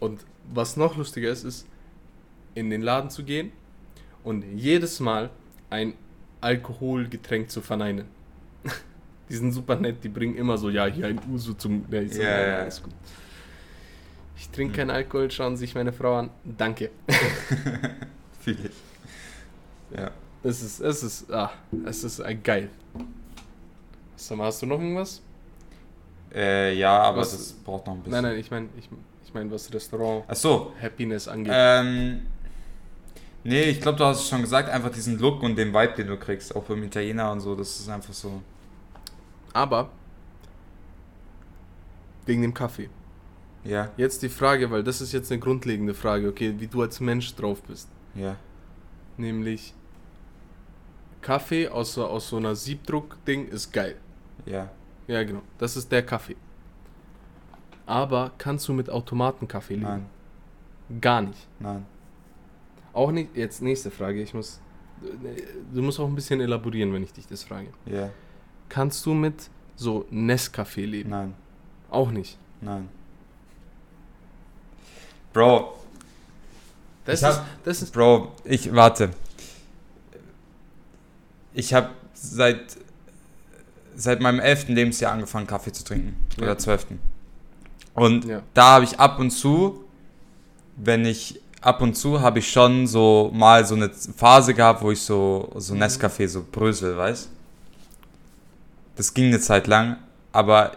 [0.00, 1.68] Und was noch lustiger ist, ist,
[2.56, 3.52] in den Laden zu gehen
[4.24, 5.30] und jedes Mal
[5.70, 5.94] ein
[6.40, 8.06] Alkoholgetränk zu verneinen.
[9.28, 11.84] die sind super nett, die bringen immer so, ja, hier ein Uso zum.
[11.90, 12.56] Ja, ich so, Ja, nein, ja.
[12.60, 12.92] alles gut.
[14.36, 16.30] Ich trinke keinen Alkohol, schauen sich meine Frau an.
[16.44, 16.90] Danke.
[18.46, 18.56] Ich.
[19.94, 20.10] Ja.
[20.42, 21.50] Es ist, es ist, ah,
[21.84, 22.70] es ist äh, geil.
[24.16, 25.20] Sag mal, hast du noch irgendwas?
[26.34, 28.22] Äh, ja, aber Was- das braucht noch ein bisschen.
[28.22, 28.88] Nein, nein, ich meine, ich,
[29.24, 30.72] ich mein, was Restaurant Ach so.
[30.80, 31.52] Happiness angeht.
[31.54, 32.22] Ähm,
[33.44, 36.06] nee, ich glaube, du hast es schon gesagt, einfach diesen Look und den Vibe, den
[36.06, 38.40] du kriegst, auch beim Italiener und so, das ist einfach so.
[39.52, 39.90] Aber
[42.26, 42.88] wegen dem Kaffee.
[43.64, 47.00] Ja, Jetzt die Frage, weil das ist jetzt eine grundlegende Frage, okay, wie du als
[47.00, 47.88] Mensch drauf bist.
[48.14, 48.36] ja.
[49.16, 49.74] Nämlich
[51.22, 53.96] Kaffee aus, so- aus so einer Siebdruck-Ding ist geil.
[54.46, 54.70] Ja.
[55.08, 55.42] Ja, genau.
[55.58, 56.36] Das ist der Kaffee.
[57.84, 60.06] Aber kannst du mit Automatenkaffee leben?
[60.88, 61.48] Nein, Gar nicht.
[61.58, 61.84] nein.
[62.92, 63.36] Auch nicht.
[63.36, 64.22] Jetzt nächste Frage.
[64.22, 64.60] Ich muss.
[65.74, 67.68] Du musst auch ein bisschen elaborieren, wenn ich dich das frage.
[67.86, 68.10] Ja,
[68.68, 69.34] Kannst du mit
[69.76, 71.10] so Nescafé leben?
[71.10, 71.34] nein,
[71.90, 72.36] Auch nicht.
[72.60, 72.88] nein.
[75.32, 75.74] Bro,
[77.04, 77.92] Das Ich ist, hab- das ist.
[77.92, 79.10] Bro, ich warte.
[81.54, 82.76] Ich habe seit
[83.96, 86.42] seit meinem elften Lebensjahr angefangen Kaffee zu trinken Ja.
[86.44, 87.00] oder zwölften.
[87.94, 88.42] Und Ja.
[88.54, 89.84] da habe ich ab und zu,
[90.76, 94.92] wenn ich ab und zu habe ich schon so mal so eine Phase gehabt, wo
[94.92, 95.82] ich so so Mhm.
[95.82, 97.28] Nescafé so Brösel, weißt?
[98.98, 99.96] Das ging eine Zeit lang,
[100.32, 100.72] aber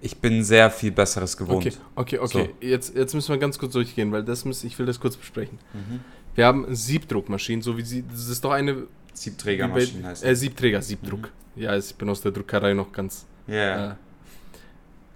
[0.00, 1.66] ich bin sehr viel besseres gewohnt.
[1.66, 2.50] Okay, okay, okay.
[2.60, 5.58] Jetzt, jetzt müssen wir ganz kurz durchgehen, weil das muss, ich will das kurz besprechen.
[5.74, 6.00] Mhm.
[6.34, 8.04] Wir haben Siebdruckmaschinen, so wie sie.
[8.10, 8.84] Das ist doch eine.
[9.14, 11.30] Siebträgermaschinen wie heißt bei- äh, Siebträger, Siebdruck.
[11.56, 13.24] Ja, ich bin aus der Druckerei noch ganz.
[13.46, 13.96] Ja, ja.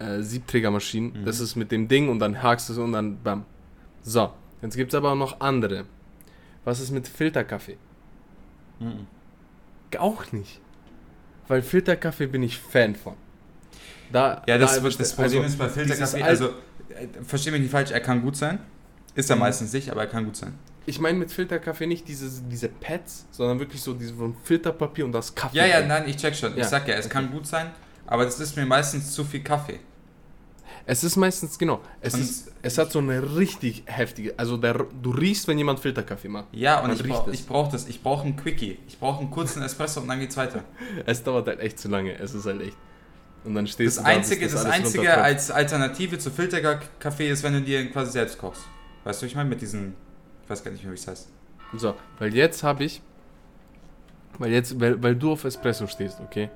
[0.00, 1.20] Äh, äh, Siebträgermaschinen.
[1.20, 1.24] Mhm.
[1.26, 3.44] Das ist mit dem Ding und dann hakst du es und dann bam.
[4.02, 4.30] So,
[4.62, 5.84] jetzt gibt es aber auch noch andere.
[6.64, 7.76] Was ist mit Filterkaffee?
[8.80, 9.06] Mhm.
[9.98, 10.60] Auch nicht.
[11.50, 13.14] Weil Filterkaffee bin ich Fan von.
[14.12, 16.44] Da, Ja, das, da- das Problem also, ist bei Filterkaffee, dieses also,
[16.90, 18.60] äh, versteh mich nicht falsch, er kann gut sein.
[19.16, 19.40] Ist er Mhm.
[19.40, 20.54] meistens nicht, aber er kann gut sein.
[20.86, 25.10] Ich meine mit Filterkaffee nicht diese, diese Pads, sondern wirklich so diese von Filterpapier und
[25.12, 25.56] das Kaffee.
[25.58, 26.52] Ja, ja, nein, ich check schon.
[26.56, 26.62] Ja.
[26.62, 27.70] Ich sag ja, es kann gut sein,
[28.06, 29.80] aber das ist mir meistens zu viel Kaffee.
[30.92, 34.74] Es ist meistens, genau, es, Und- ist, es hat so eine richtig heftige, also der,
[35.00, 36.48] du riechst, wenn jemand Filterkaffee macht.
[36.50, 37.38] Ja, und ich brauche es.
[37.38, 37.86] ich brauch das.
[37.86, 38.76] Ich brauche einen Quickie.
[38.88, 40.64] Ich brauche einen kurzen Espresso und dann geht's weiter.
[41.06, 42.76] Es dauert halt echt zu lange, es ist halt echt.
[43.44, 47.44] Und dann stehst Das du da, Einzige, das alles Einzige als Alternative zu Filterkaffee ist,
[47.44, 48.62] wenn du dir quasi selbst kochst.
[49.04, 49.94] Weißt du, ich meine, mit diesen,
[50.42, 51.28] ich weiß gar nicht mehr, wie es heißt.
[51.76, 53.00] So, weil jetzt habe ich,
[54.40, 56.50] weil jetzt, weil, weil du auf Espresso stehst, okay,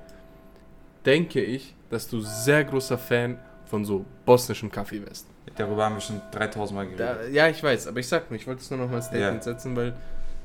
[1.07, 3.38] denke ich, dass du sehr großer Fan
[3.74, 5.26] von so bosnischem Kaffee wärst.
[5.56, 7.00] Darüber haben wir schon 3000 Mal geredet.
[7.00, 9.34] Da, ja, ich weiß, aber ich sag nur, ich wollte es nur noch mal Statement
[9.38, 9.42] Ja.
[9.42, 9.96] setzen, weil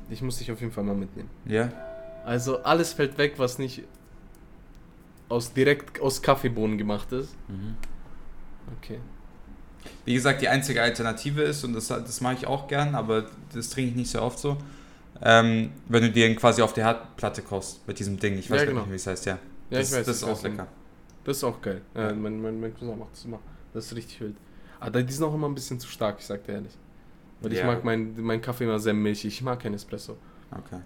[0.10, 1.30] ich muss dich auf jeden Fall mal mitnehmen.
[1.46, 1.70] Ja?
[2.26, 3.84] Also alles fällt weg, was nicht
[5.30, 7.36] aus direkt aus Kaffeebohnen gemacht ist.
[7.48, 7.76] Mhm.
[8.80, 8.98] Okay.
[10.06, 13.70] Wie gesagt, die einzige Alternative ist, und das, das mache ich auch gern, aber das
[13.70, 14.58] trinke ich nicht so oft so,
[15.22, 18.40] ähm, wenn du dir quasi auf der Herdplatte kochst, mit diesem Ding.
[18.40, 18.82] Ich weiß Ja, gar genau.
[18.86, 19.34] nicht, wie es heißt, ja.
[19.70, 20.06] Ja, das, ich weiß.
[20.08, 20.66] Das ist auch lecker.
[21.30, 21.82] Das ist auch geil.
[21.94, 23.40] Ja, mein, mein, mein Cousin macht das immer.
[23.72, 24.36] Das ist richtig wild.
[24.80, 26.72] Aber die sind auch immer ein bisschen zu stark, ich sag dir ehrlich.
[27.42, 27.68] Weil ich Ja.
[27.68, 29.28] mag meinen mein Kaffee immer sehr milchig.
[29.36, 30.18] Ich mag keinen Espresso.
[30.52, 30.82] Okay.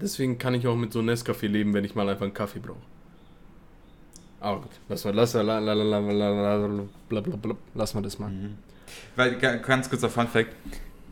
[0.00, 2.78] Deswegen kann ich auch mit so Nescafé leben, wenn ich mal einfach einen Kaffee brauche.
[4.38, 6.84] Aber gut, lass mal, lass mal, la, la, la,
[7.74, 8.30] lass mal das mal.
[8.30, 8.58] Mhm.
[9.16, 10.54] Weil, ga- ganz kurzer Funfact,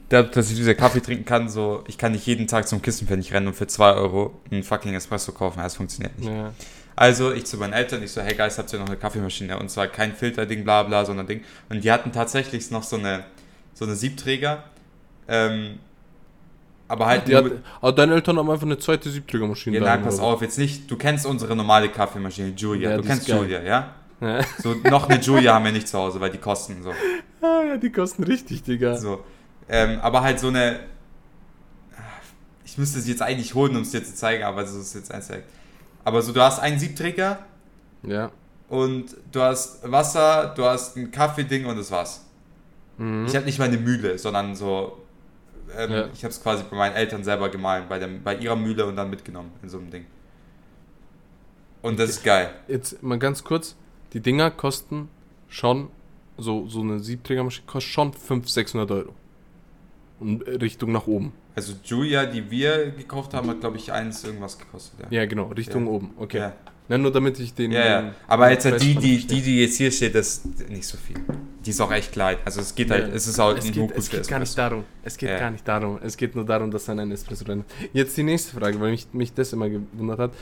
[0.08, 3.32] dadurch, dass ich dieser Kaffee trinken kann, so, ich kann nicht jeden Tag zum Kissenpfennig
[3.34, 6.30] rennen und für 2 Euro einen fucking Espresso kaufen, das funktioniert nicht.
[6.30, 6.52] Ja.
[6.98, 9.56] Also ich zu meinen Eltern, ich so, hey Guys, habt ihr noch eine Kaffeemaschine?
[9.56, 11.44] Und zwar kein Filterding, bla bla, sondern Ding.
[11.68, 13.24] Und die hatten tatsächlich noch so eine,
[13.72, 14.64] so eine Siebträger,
[15.28, 15.78] ähm,
[16.88, 19.78] aber halt nur hat, aber deine Eltern haben einfach eine zweite Siebträgermaschine.
[19.78, 20.90] Ja, nein, pass auf, jetzt nicht.
[20.90, 22.90] Du kennst unsere normale Kaffeemaschine, Julia.
[22.90, 23.28] Ja, du kennst.
[23.28, 23.94] Julia, ja?
[24.20, 24.40] Ja.
[24.60, 26.92] So, noch eine Julia haben wir nicht zu Hause, weil die kosten so.
[27.40, 28.96] Ah, ja, die kosten richtig, Digga.
[28.96, 29.22] so.
[29.68, 30.80] Ähm, aber halt so eine.
[32.64, 35.12] Ich müsste sie jetzt eigentlich holen, um es dir zu zeigen, aber so ist jetzt
[35.12, 35.30] eins.
[36.08, 37.40] Aber so, du hast einen Siebträger
[38.02, 38.30] Ja.
[38.70, 42.24] und du hast Wasser, du hast ein Kaffeeding und das war's.
[42.96, 43.26] Mhm.
[43.26, 44.96] Ich habe nicht mal eine Mühle, sondern so.
[45.76, 46.06] Ähm, Ja.
[46.14, 48.96] Ich habe es quasi bei meinen Eltern selber gemahlen, bei, dem, bei ihrer Mühle und
[48.96, 50.06] dann mitgenommen in so einem Ding.
[51.82, 52.48] Und das ist geil.
[52.68, 53.76] Jetzt mal ganz kurz.
[54.14, 55.10] Die Dinger kosten
[55.48, 55.90] schon,
[56.38, 59.14] so, so eine Siebträgermaschine kostet schon 500, 600 Euro.
[60.20, 61.32] Und Richtung nach oben.
[61.54, 65.00] Also Julia, die wir gekauft haben, hat glaube ich eins irgendwas gekostet.
[65.10, 65.90] Ja, Ja, genau, Richtung Ja.
[65.92, 66.10] oben.
[66.18, 66.38] Okay.
[66.38, 66.52] ja.
[66.88, 67.70] Ja, nur damit ich den.
[67.70, 68.14] ja, ja.
[68.26, 71.16] Aber jetzt halt die, die, die, die jetzt hier steht, das ist nicht so viel.
[71.64, 72.38] Die ist auch echt klein.
[72.46, 74.84] Also es geht halt, es ist halt es ein geht, es geht gar nicht darum.
[75.02, 75.98] Es geht gar nicht darum.
[76.02, 77.88] Es geht nur darum, dass dann ein Espresso drin ist.
[77.92, 80.32] Jetzt die nächste Frage, weil mich, mich das immer gewundert hat.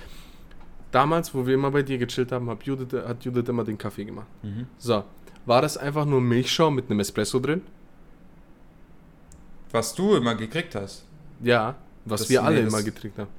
[0.93, 4.05] Damals, wo wir immer bei dir gechillt haben, hat Judith, hat Judith immer den Kaffee
[4.05, 4.29] gemacht.
[4.45, 4.67] Mhm.
[4.79, 5.03] So,
[5.47, 7.63] war das einfach nur Milchschaum mit einem Espresso drin?
[9.77, 11.05] Was du immer gekriegt hast.
[11.43, 11.75] Ja,
[12.07, 13.31] was Das- wir alle nee, das- immer getrunken haben.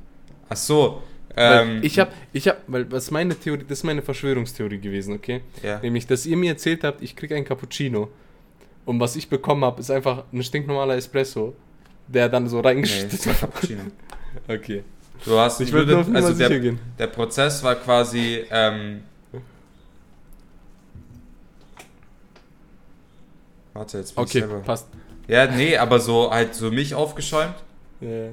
[0.50, 1.02] Ach so,
[1.40, 5.42] Ähm, ich habe, ich habe, weil was meine Theorie, das ist meine Verschwörungstheorie gewesen, okay?
[5.64, 5.80] Ja.
[5.80, 8.10] Nämlich, dass ihr mir erzählt habt, ich krieg einen Cappuccino
[8.86, 11.54] und was ich bekommen habe, ist einfach ein stinknormaler Espresso,
[12.08, 13.40] der dann so Nee, reingeschüttet wird.
[13.40, 13.82] Cappuccino.
[14.48, 14.84] Okay.
[15.26, 19.02] Du hast, Ich Nummer also der, der Prozess war quasi, ähm,
[23.74, 24.60] warte, jetzt bin Okay, ich selber.
[24.62, 24.88] passt.
[25.28, 27.56] Ja, nee, aber so halt so Milch aufgeschäumt,
[28.00, 28.30] Ja,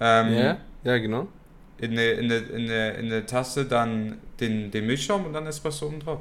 [0.00, 1.28] ähm, ja, ja, genau.
[1.78, 5.46] in eine in eine, in eine, in eine Tasse dann den, den Milchschaum und dann
[5.46, 6.20] Espresso oben drauf.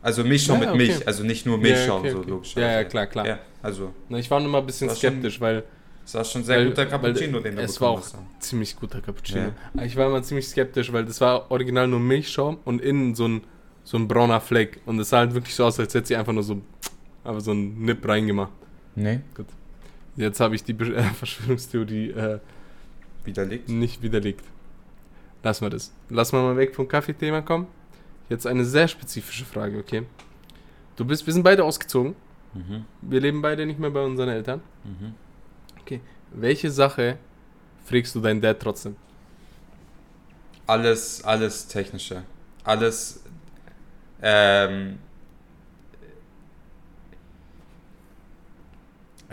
[0.00, 0.78] Also Milchschaum Ja, mit okay.
[0.78, 2.30] Milch, also nicht nur Milchschaum, okay, so okay.
[2.30, 2.54] logisch.
[2.56, 3.26] Ja, ja, klar, klar.
[3.26, 5.62] Ja, also, Na, ich war nur mal ein bisschen war schon- skeptisch, weil
[6.02, 8.16] das war schon sehr Weil- guter Cappuccino, den du es war auch hast.
[8.40, 9.52] ziemlich guter Cappuccino.
[9.74, 9.82] Ja.
[9.84, 13.42] Ich war immer ziemlich skeptisch, weil das war original nur Milchschaum und innen so ein,
[13.84, 14.80] so ein brauner Fleck.
[14.86, 16.60] Und es sah halt wirklich so aus, als hätte sie einfach nur so,
[17.22, 18.50] aber so einen Nip reingemacht.
[18.94, 19.20] Nee,
[20.16, 22.38] Jetzt habe ich die Be äh, Verschwörungstheorie äh,
[23.24, 23.68] widerlegt.
[23.68, 24.44] nicht widerlegt.
[25.42, 25.92] Lassen wir das.
[26.10, 27.66] Lassen wir mal weg vom Kaffeethema kommen.
[28.28, 30.02] Jetzt eine sehr spezifische Frage, okay?
[30.96, 32.14] Du bist, wir sind beide ausgezogen.
[32.54, 34.60] Mhm, Wir leben beide nicht mehr bei unseren Eltern.
[34.84, 35.14] mhm.
[36.34, 37.18] Welche Sache
[37.84, 38.96] fragst du deinen Dad trotzdem?
[40.66, 42.22] Alles, alles technische.
[42.64, 43.22] Alles,
[44.22, 44.98] ähm,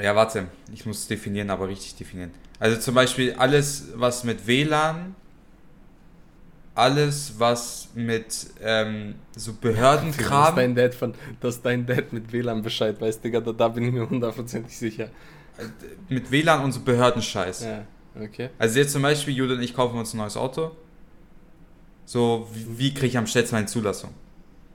[0.02, 2.32] ja, warte, ich muss es definieren, aber richtig definieren.
[2.60, 5.16] Also zum Beispiel alles, was mit WLAN,
[6.76, 12.62] alles, was mit ähm, so Dass Behördenkram, dein Dad von, dass dein Dad mit WLAN
[12.62, 15.10] Bescheid weiß, Digga, da, da bin ich mir hundertprozentig sicher.
[16.08, 17.64] mit WLAN und so Behördenscheiß.
[17.64, 17.86] Ja,
[18.22, 18.50] okay.
[18.58, 20.72] Also jetzt zum Beispiel, Jude und ich kaufen uns ein neues Auto.
[22.06, 24.12] So, wie, wie kriege ich am schnellsten meine Zulassung?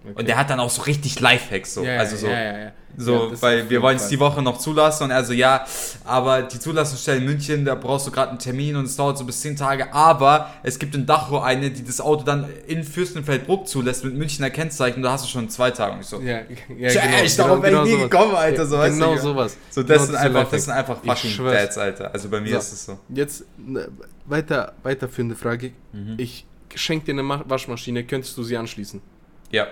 [0.05, 0.15] Okay.
[0.21, 1.83] Und der hat dann auch so richtig Lifehacks so.
[1.85, 2.73] ja, also so, ja, ja, ja.
[2.97, 5.65] so weil wir wollen es die Woche noch zulassen und er so, ja,
[6.05, 9.25] aber die Zulassungsstelle in München, da brauchst du gerade einen Termin und es dauert so
[9.25, 13.67] bis 10 Tage, aber es gibt in Dachau eine, die das Auto dann in Fürstenfeldbruck
[13.67, 15.95] zulässt mit Münchner Kennzeichen und da hast du schon zwei Tagen.
[15.97, 16.39] Und ich so, Ja,
[16.79, 18.11] ja, Tja, genau, ich darauf genau, ich nie sowas.
[18.11, 19.21] gekommen, Alter, so, ja, weißt du, Genau ja.
[19.21, 19.57] sowas.
[19.71, 21.45] so das, Genau sind einfach, das sind einfach fucking.
[21.47, 22.13] Dads, Alter.
[22.13, 22.59] Also bei mir So.
[22.59, 22.99] ist es so.
[23.09, 23.89] Jetzt ne,
[24.27, 25.73] weiter, weiterführende Frage.
[25.93, 26.15] Mhm.
[26.19, 29.01] Ich schenke dir eine Ma Waschmaschine, könntest du sie anschließen?
[29.51, 29.67] Ja,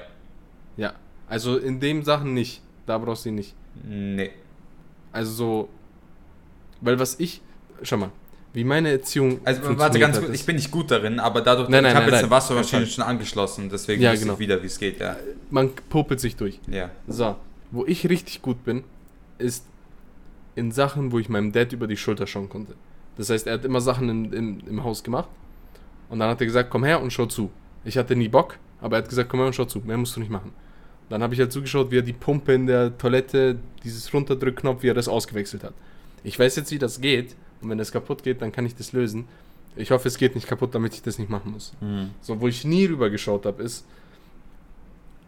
[0.76, 0.94] Ja.
[1.28, 2.62] Also in dem Sachen nicht.
[2.87, 3.54] Da brauchst du sie nicht.
[3.85, 4.30] nee.
[5.12, 5.68] Also so.
[6.80, 7.40] Weil was ich.
[7.82, 8.11] Schau mal.
[8.54, 9.40] Wie meine Erziehung.
[9.44, 12.04] Also warte ganz kurz, ich bin nicht gut darin, aber dadurch, Nein, ich nein, habe
[12.06, 12.24] nein, jetzt nein.
[12.24, 14.35] eine Wassermaschine schon angeschlossen, deswegen Ja, weiß genau.
[14.35, 15.16] ich wieder, wie es geht, ja.
[15.50, 16.61] Man popelt sich durch.
[16.66, 16.90] Ja.
[17.08, 17.37] So.
[17.70, 18.85] Wo ich richtig gut bin,
[19.38, 19.64] ist
[20.54, 22.74] in Sachen, wo ich meinem Dad über die Schulter schauen konnte.
[23.16, 25.28] Das heißt, er hat immer Sachen in, im, im Haus gemacht.
[26.11, 27.50] Und dann hat er gesagt, komm her und schau zu.
[27.85, 29.78] Ich hatte nie Bock, aber er hat gesagt, komm her und schau zu.
[29.80, 30.52] Mehr musst du nicht machen.
[31.12, 34.88] Dann habe ich halt zugeschaut, wie er die Pumpe in der Toilette, dieses Runterdrückknopf, wie
[34.88, 35.75] er das ausgewechselt hat.
[36.25, 37.37] Ich weiß jetzt, wie das geht.
[37.61, 39.27] Und wenn das kaputt geht, dann kann ich das lösen.
[39.77, 41.75] Ich hoffe, es geht nicht kaputt, damit ich das nicht machen muss.
[42.22, 43.85] So, wo ich nie rüber geschaut habe, ist,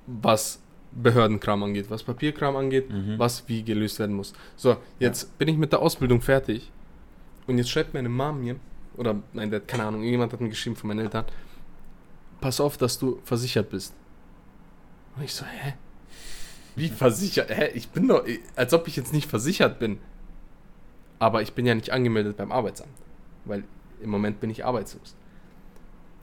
[0.06, 0.58] was
[0.92, 3.18] Behördenkram angeht, was Papierkram angeht, Mhm.
[3.18, 4.32] was wie gelöst werden muss.
[4.56, 6.70] So, jetzt bin ich mit der Ausbildung fertig
[7.46, 8.56] und jetzt schreibt meine Mom mir,
[8.96, 11.24] oder nein, der, keine Ahnung, irgendjemand hat mir geschrieben von meinen Eltern,
[12.40, 13.92] pass auf, dass du versichert bist.
[15.16, 15.74] Und ich so, hä?
[16.76, 17.50] Wie versichert?
[17.50, 17.70] Hä?
[17.74, 18.24] Ich bin doch,
[18.56, 19.98] als ob ich jetzt nicht versichert bin.
[21.18, 22.90] Aber ich bin ja nicht angemeldet beim Arbeitsamt,
[23.44, 23.64] weil
[24.02, 25.14] im Moment bin ich arbeitslos.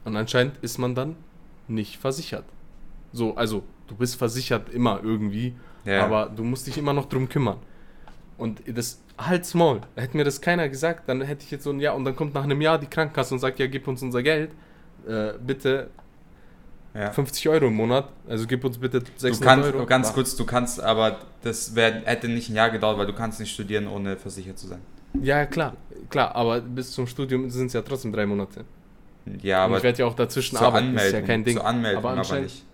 [0.04, 1.16] Und anscheinend ist man dann
[1.68, 2.44] nicht versichert.
[3.12, 6.04] So, also du bist versichert immer irgendwie, Ja.
[6.04, 7.58] aber du musst dich immer noch drum kümmern.
[8.36, 9.80] Und das halt's Maul.
[9.96, 12.34] Hätte mir das keiner gesagt, dann hätte ich jetzt so ein Jahr und dann kommt
[12.34, 14.50] nach einem Jahr die Krankenkasse und sagt, ja, gib uns unser Geld.
[15.06, 15.90] Äh, bitte
[16.94, 17.10] ja.
[17.10, 18.08] 50 Euro im Monat.
[18.28, 19.86] Also gib uns bitte 600 Du kannst, Euro.
[19.86, 23.40] ganz kurz, du kannst, aber das wär, hätte nicht ein Jahr gedauert, weil du kannst
[23.40, 24.80] nicht studieren, ohne versichert zu sein.
[25.20, 25.76] Ja, klar,
[26.10, 28.64] klar, aber bis zum Studium sind es ja trotzdem drei Monate.
[29.42, 31.56] Ja, und aber ich werde ja auch dazwischen arbeiten, Anmeldung, ist ja kein Ding.
[31.56, 32.64] zur Anmeldung Aber aber, nicht.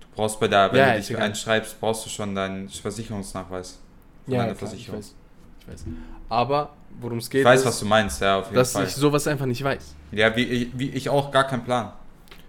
[0.00, 3.78] Du brauchst bei der, wenn Ja, du dich einschreibst, brauchst du schon deinen Versicherungsnachweis.
[4.24, 4.98] von Ja, deiner klar, ich Versicherung.
[5.00, 5.14] weiß.
[5.60, 5.84] Ich weiß.
[6.28, 8.84] Aber worum es geht, Ich weiß, ist, was du meinst, ja, auf jeden dass Fall.
[8.84, 9.94] ich sowas einfach nicht weiß.
[10.12, 11.92] Ja, wie ich, wie ich auch, gar keinen Plan.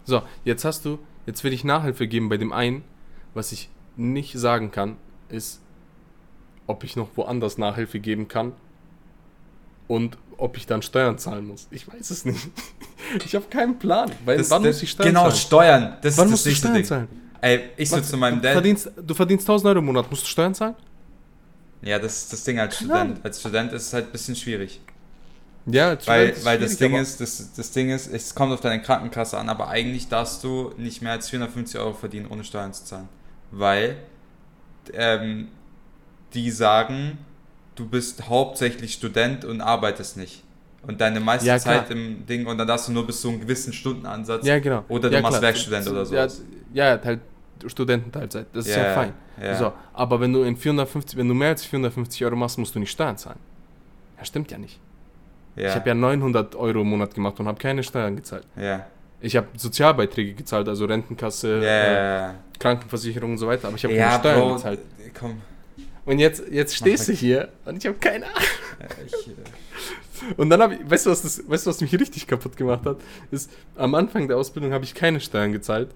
[0.05, 2.83] So, jetzt hast du, jetzt will ich Nachhilfe geben bei dem einen.
[3.33, 4.97] Was ich nicht sagen kann,
[5.29, 5.61] ist,
[6.67, 8.53] ob ich noch woanders Nachhilfe geben kann
[9.87, 11.67] und ob ich dann Steuern zahlen muss.
[11.71, 12.47] Ich weiß es nicht.
[13.23, 14.11] Ich habe keinen Plan.
[14.25, 15.35] Weil, Das- wann das- muss ich Steuern Genau, zahlen?
[15.35, 15.97] Steuern.
[16.01, 16.85] Das Wann ist musst das nächste Steuern Ding.
[16.85, 17.07] zahlen?
[17.39, 18.09] Ey, ich Was?
[18.09, 18.53] zu meinem du Dad.
[18.53, 20.09] verdienst, du verdienst 1000 Euro im Monat.
[20.09, 20.73] Musst du Steuern zahlen?
[21.83, 23.23] Ja, das ist das Ding als Student.
[23.23, 24.81] Als Student ist es halt ein bisschen schwierig.
[25.67, 29.37] Ja, Weil, weil das Ding ist, das, das Ding ist, es kommt auf deine Krankenkasse
[29.37, 33.09] an, aber eigentlich darfst du nicht mehr als 450 Euro verdienen, ohne Steuern zu zahlen.
[33.51, 33.97] Weil
[34.93, 35.47] ähm,
[36.35, 37.17] die sagen,
[37.75, 40.43] du bist hauptsächlich Student und arbeitest nicht.
[40.87, 41.57] und deine meiste Ja.
[41.57, 44.45] Zeit im Ding und dann darfst du nur bis zu einem gewissen Stundenansatz.
[44.45, 44.83] Ja, genau.
[44.87, 45.41] Oder du ja, machst.
[45.41, 46.41] Werkstudent oder Ja, sowas.
[46.73, 47.21] ja, halt
[47.65, 48.45] Studententeilzeit.
[48.53, 49.13] Das ist ja, fein.
[49.41, 49.57] Ja.
[49.57, 52.79] So, aber wenn du in 450, wenn du mehr als 450 Euro machst, musst du
[52.79, 53.39] nicht Steuern zahlen.
[54.19, 54.79] Ja, stimmt ja nicht.
[55.55, 55.69] Ja.
[55.69, 58.45] Ich habe ja 900 Euro im Monat gemacht und habe keine Steuern gezahlt.
[58.55, 58.85] ja.
[59.21, 62.33] Ich habe Sozialbeiträge gezahlt, also Rentenkasse, Ja, äh.
[62.59, 64.79] Krankenversicherung und so weiter, aber ich habe ja, keine Steuern Bro, gezahlt.
[65.17, 65.41] komm.
[66.05, 68.39] Und jetzt, jetzt stehst du Mach hier und ich habe keine Ahnung.
[68.81, 71.93] Ja, Ich, äh, Und dann habe ich, weißt du, was das, weißt du, was mich
[71.99, 72.97] richtig kaputt gemacht hat?
[73.31, 75.89] Ist, am Anfang der Ausbildung habe ich keine Steuern gezahlt.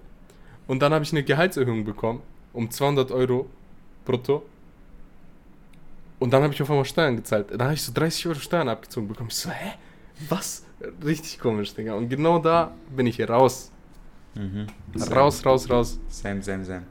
[0.66, 3.48] Und dann habe ich eine Gehaltserhöhung bekommen, um 200 Euro
[4.04, 4.42] brutto.
[6.20, 7.50] Und dann habe ich auf einmal Steuern gezahlt.
[7.50, 9.30] Dann habe ich so 30 Euro Steuern abgezogen bekommen.
[9.30, 9.72] Ich so, hä?
[10.28, 10.64] Was?
[11.04, 11.94] Richtig komisch, Digga.
[11.94, 13.72] Und genau da bin ich hier raus.
[14.34, 14.66] mhm.
[15.10, 15.98] Raus, raus, raus.
[16.08, 16.82] Same, same, same.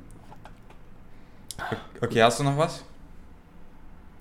[2.02, 2.84] Okay, hast du noch was?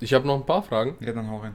[0.01, 0.97] Ich habe noch ein paar Fragen.
[1.01, 1.55] Ja, dann hau rein.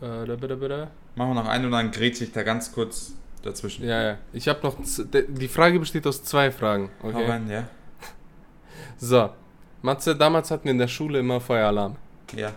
[0.00, 0.90] Äh, da, da, da.
[1.14, 3.84] Machen wir noch einen und dann grätsche ich da ganz kurz dazwischen.
[3.84, 4.18] Ja, ja.
[4.32, 4.76] Ich habe noch.
[4.78, 6.90] Die Frage besteht aus zwei Fragen.
[7.02, 7.26] Hau Okay.
[7.26, 7.64] rein, ja.
[8.98, 9.30] So.
[9.82, 11.96] Matze, damals hatten wir in der Schule immer Feueralarm.
[12.36, 12.52] Ja,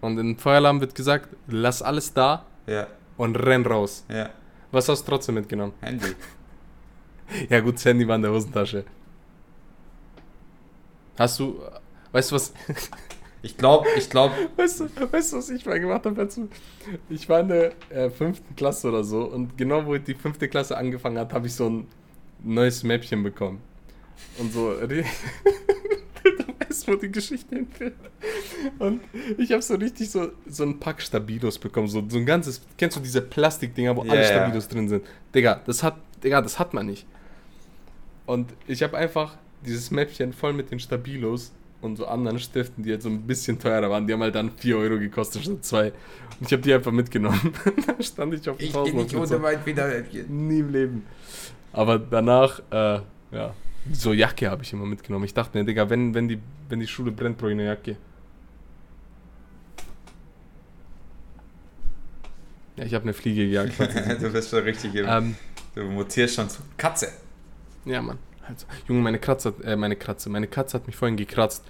[0.00, 2.86] Und im Feueralarm wird gesagt, lass alles da ja,
[3.16, 4.04] und renn raus.
[4.08, 4.30] ja.
[4.72, 5.72] Was hast du trotzdem mitgenommen?
[5.80, 6.06] Handy.
[7.48, 8.84] Ja gut, das Handy war in der Hosentasche.
[11.18, 11.60] Hast du,
[12.12, 12.52] weißt du was,
[13.42, 16.48] Ich glaube, ich glaube, weißt du, weißt du was ich mal gemacht habe dazu?
[17.08, 20.76] Ich war in der äh, fünften Klasse oder so und genau wo die fünfte Klasse
[20.76, 21.86] angefangen hat, habe ich so ein
[22.42, 23.60] neues Mäppchen bekommen.
[24.38, 24.72] Und so,
[26.76, 27.94] weißt, wo die Geschichte hinführt.
[28.78, 29.00] Und
[29.38, 32.96] ich habe so richtig so, so ein Pack Stabilos bekommen, so, so ein ganzes, kennst
[32.96, 34.24] du diese Plastikdinger, wo Ja, alle.
[34.24, 35.04] Stabilos drin sind?
[35.34, 37.06] Digga, das hat, Digga, das hat man nicht.
[38.26, 42.90] Und ich habe einfach dieses Mäppchen voll mit den Stabilos und so anderen Stiften, die
[42.90, 44.06] halt so ein bisschen teurer waren.
[44.06, 45.86] Die haben halt dann 4 Euro gekostet statt 2.
[45.88, 45.92] Und
[46.46, 47.52] ich habe die einfach mitgenommen.
[47.86, 49.88] dann stand ich auf dem ich gehe nicht ohne so, weit wieder.
[50.28, 51.06] Nie im Leben.
[51.72, 53.00] Aber danach, äh,
[53.32, 53.54] ja,
[53.92, 55.24] so Jacke habe ich immer mitgenommen.
[55.24, 57.96] Ich dachte mir, Digga, wenn, wenn, die, wenn die Schule brennt, brauche ich eine Jacke.
[62.76, 63.78] Ja, ich habe eine Fliege gejagt.
[64.20, 65.36] du bist schon richtig im, ähm,
[65.74, 67.08] Du mutierst schon zu Katze.
[67.84, 68.18] Ja, Mann.
[68.48, 71.64] Also, Junge, meine Katze, hat, äh, meine Katze, meine Katze hat mich vorhin gekratzt.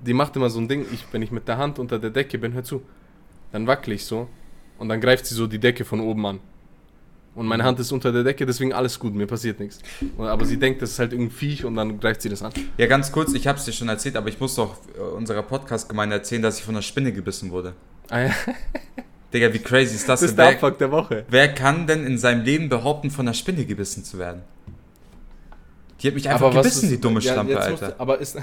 [0.00, 2.38] Die macht immer so ein Ding, ich, wenn ich mit der Hand unter der Decke
[2.38, 2.82] bin, hör zu,
[3.52, 4.28] dann wackel ich so
[4.78, 6.40] und dann greift sie so die Decke von oben an.
[7.36, 9.78] Und meine Hand ist unter der Decke, deswegen alles gut, mir passiert nichts.
[10.18, 12.50] Aber sie denkt, das ist halt irgendein Viech und dann greift sie das an.
[12.78, 15.42] Ja, ganz kurz, ich habe es dir schon erzählt, aber ich muss doch äh, unserer
[15.42, 17.74] Podcast-Gemeinde erzählen, dass ich von einer Spinne gebissen wurde.
[18.08, 18.30] Ah, ja.
[19.34, 20.20] Digga, wie crazy ist das?
[20.20, 20.36] Das ist denn?
[20.38, 21.24] der wer, Abfuck der Woche.
[21.28, 24.40] wer kann denn in seinem Leben behaupten, von einer Spinne gebissen zu werden?
[26.00, 27.88] Die hat mich einfach was gebissen, ist- die dumme ja, Schlampe, musst Alter.
[27.88, 28.38] du- Aber ist,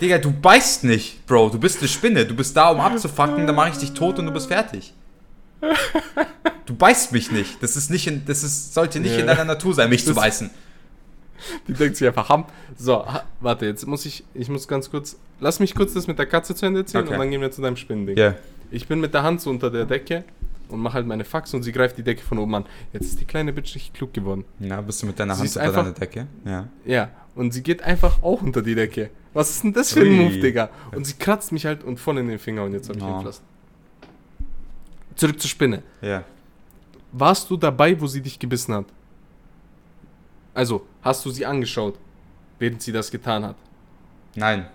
[0.00, 1.50] Digga, du beißt nicht, Bro.
[1.50, 2.24] Du bist eine Spinne.
[2.26, 4.92] Du bist da, um abzufacken, dann mache ich dich tot und du bist fertig.
[6.70, 7.60] Du beißt mich nicht.
[7.64, 9.18] Das ist nicht in, das ist, sollte nicht Ja.
[9.22, 10.50] in deiner Natur sein, mich zu Das- beißen.
[11.66, 12.44] Die denkt sich einfach, ham.
[12.78, 13.04] So,
[13.40, 16.54] warte, jetzt muss ich, ich muss ganz kurz, lass mich kurz das mit der Katze
[16.54, 17.14] zu Ende erzählen Okay.
[17.14, 18.16] und dann gehen wir zu deinem Spinnending.
[18.16, 18.36] Ja.
[18.70, 20.22] Ich bin mit der Hand so unter der Decke
[20.68, 22.66] und mache halt meine Fax und sie greift die Decke von oben an.
[22.92, 24.44] Jetzt ist die kleine Bitch richtig klug geworden.
[24.60, 26.26] Na, bist du mit deiner Sie Hand unter einfach- deiner Decke?
[26.44, 26.68] Ja.
[26.84, 29.10] Ja, und sie geht einfach auch unter die Decke.
[29.34, 30.12] Was ist denn das für ein.
[30.12, 30.70] Move, Digga?
[30.94, 33.20] Und sie kratzt mich halt und voll in den Finger und jetzt habe ich Oh.
[33.22, 33.30] ihn.
[35.16, 35.82] Zurück zur Spinne.
[36.00, 36.22] Ja.
[37.12, 38.86] Warst du dabei, wo sie dich gebissen hat?
[40.54, 41.98] Also, hast du sie angeschaut,
[42.58, 43.56] während sie das getan hat?
[44.34, 44.66] Nein.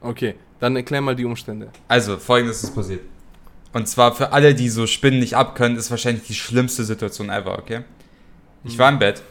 [0.00, 1.70] Okay, dann erklär mal die Umstände.
[1.88, 3.00] Also, folgendes ist passiert.
[3.72, 7.58] Und zwar für alle, die so Spinnen nicht abkönnen, ist wahrscheinlich die schlimmste Situation ever,
[7.58, 7.84] okay?
[8.64, 9.22] Ich war im Bett.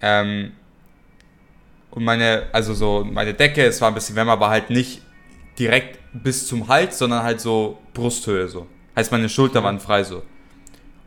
[0.00, 0.52] Ähm,
[1.90, 5.02] und meine, also so, meine Decke, es war ein bisschen wärmer, aber halt nicht
[5.58, 8.66] direkt bis zum Hals, sondern halt so Brusthöhe so.
[8.96, 10.22] Heißt, meine Schulter waren frei so.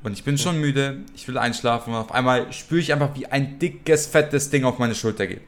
[0.03, 3.25] Und ich bin schon müde, ich will einschlafen und auf einmal spüre ich einfach, wie
[3.25, 5.41] ein dickes, fettes Ding auf meine Schulter geht.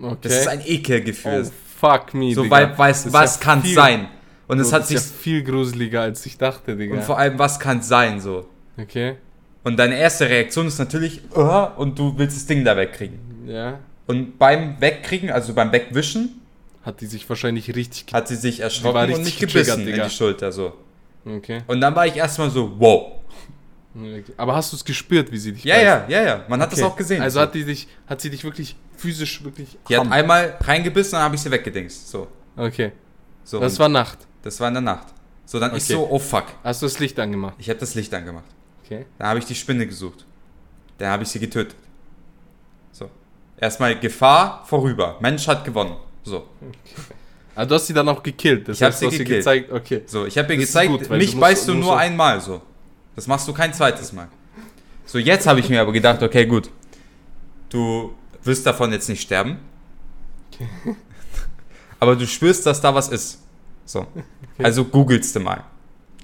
[0.00, 0.16] Okay.
[0.22, 1.46] Das ist ein Ekelgefühl.
[1.46, 1.50] oh,
[1.80, 2.54] fuck me, so, Digga.
[2.56, 4.08] weil, weiß, was ja kann viel- sein?
[4.46, 6.94] Und es hat das sich, ist ja viel gruseliger, als ich dachte, Digga.
[6.96, 8.46] und vor allem, was kann sein so?
[8.80, 9.16] okay,
[9.64, 13.18] Und deine erste Reaktion ist natürlich, "Ah", und du willst das Ding da wegkriegen.
[13.46, 13.78] ja.
[14.06, 16.40] Und beim Wegkriegen, also beim Wegwischen,
[16.82, 18.06] Hat die sich wahrscheinlich richtig...
[18.14, 19.40] hat sie sich erschrocken und getriggert,
[19.76, 20.72] gebissen in die Schulter so.
[21.28, 21.62] Okay.
[21.66, 23.12] Und dann war ich erstmal so, wow.
[23.94, 24.24] okay.
[24.36, 25.84] Aber hast du es gespürt, wie sie dich Ja, beißt?
[25.84, 26.44] ja, ja, ja.
[26.48, 26.88] Man hat das Okay.
[26.88, 27.22] auch gesehen.
[27.22, 27.40] Also so.
[27.42, 29.76] hat die dich, hat sie dich wirklich physisch wirklich...
[29.88, 32.08] die hat einmal reingebissen, dann habe ich sie weggedingst.
[32.08, 32.28] So.
[32.56, 32.92] Okay,
[33.44, 34.18] so das war Nacht.
[34.42, 35.06] das war in der Nacht.
[35.44, 35.92] So, dann ich Okay.
[35.94, 36.44] so, oh fuck.
[36.64, 37.54] Hast du das Licht angemacht?
[37.58, 38.44] Ich habe das Licht angemacht.
[38.84, 39.06] Okay.
[39.18, 40.26] Dann habe ich die Spinne gesucht.
[40.98, 41.76] Dann habe ich sie getötet.
[42.92, 43.08] So.
[43.56, 45.16] Erstmal Gefahr vorüber.
[45.20, 45.96] Mensch hat gewonnen.
[46.24, 46.46] So.
[47.60, 48.68] Ah, du hast sie dann auch gekillt.
[48.68, 49.28] Das Ich hab heißt, sie gekillt.
[49.40, 50.02] gezeigt, okay.
[50.06, 51.96] So, ich habe ihr Das ist gezeigt, gut, mich du musst- beißt du nur auch-
[51.96, 52.62] einmal so.
[53.16, 54.28] Das machst du kein zweites Mal.
[55.06, 56.70] So, jetzt habe ich mir aber gedacht, okay, gut.
[57.68, 58.12] Du
[58.44, 59.58] wirst davon jetzt nicht sterben.
[62.00, 63.40] aber du spürst, dass da was ist.
[63.84, 64.06] So.
[64.62, 65.64] Also googelst du mal.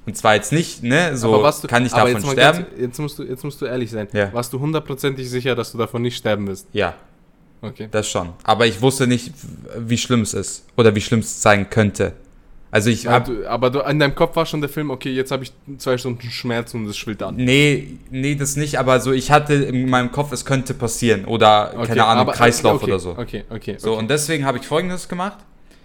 [0.06, 2.58] Und zwar jetzt nicht, ne, so du- kann ich aber davon sterben.
[2.66, 4.06] Ganz, jetzt, musst du, jetzt musst du ehrlich sein.
[4.12, 4.32] Ja.
[4.32, 6.68] Warst du hundertprozentig sicher, dass du davon nicht sterben wirst?
[6.72, 6.94] Ja,
[7.64, 7.88] Okay.
[7.90, 8.30] das schon.
[8.42, 9.32] Aber ich wusste nicht,
[9.78, 10.64] wie schlimm es ist.
[10.76, 12.12] Oder wie schlimm es sein könnte.
[12.70, 15.30] Also ich hab, du, aber du, in deinem Kopf war schon der Film, okay, jetzt
[15.30, 17.36] habe ich zwei Stunden Schmerz und es schwillt an.
[17.36, 21.24] Nee, nee, das nicht, aber so, ich hatte in meinem Kopf, es könnte passieren.
[21.24, 23.10] Oder, Okay, keine Ahnung, aber- Kreislauf okay, oder so.
[23.16, 23.76] Okay, okay.
[23.78, 23.98] So, okay.
[24.00, 25.38] und deswegen habe ich folgendes gemacht.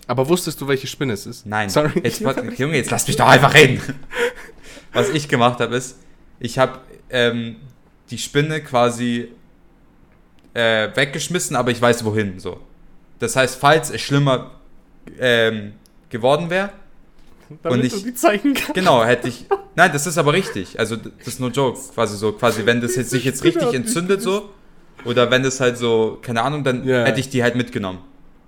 [0.08, 1.46] aber wusstest du, welche Spinne es ist?
[1.46, 1.70] Nein.
[1.70, 1.92] Sorry.
[2.04, 2.22] Jetzt,
[2.58, 3.80] Junge, jetzt lass mich doch einfach reden.
[4.92, 5.98] Was ich gemacht habe, ist,
[6.40, 6.80] ich habe
[7.12, 7.58] ähm,
[8.10, 9.28] die Spinne quasi
[10.54, 12.40] äh, weggeschmissen, aber ich weiß wohin.
[12.40, 12.60] So.
[13.20, 14.52] Das heißt, falls es schlimmer
[15.20, 15.74] ähm,
[16.10, 16.70] geworden wäre,
[17.64, 18.74] Damit und ich- du die zeigen kannst.
[18.74, 19.46] genau, hätte ich.
[19.76, 20.80] Nein, das ist aber richtig.
[20.80, 21.80] Also, das ist no joke.
[21.94, 24.50] Quasi so, quasi, wenn das jetzt sich jetzt Spinne richtig entzündet, so,
[25.06, 27.06] oder wenn das halt so, keine Ahnung, dann Ja.
[27.06, 28.00] hätte ich die halt mitgenommen.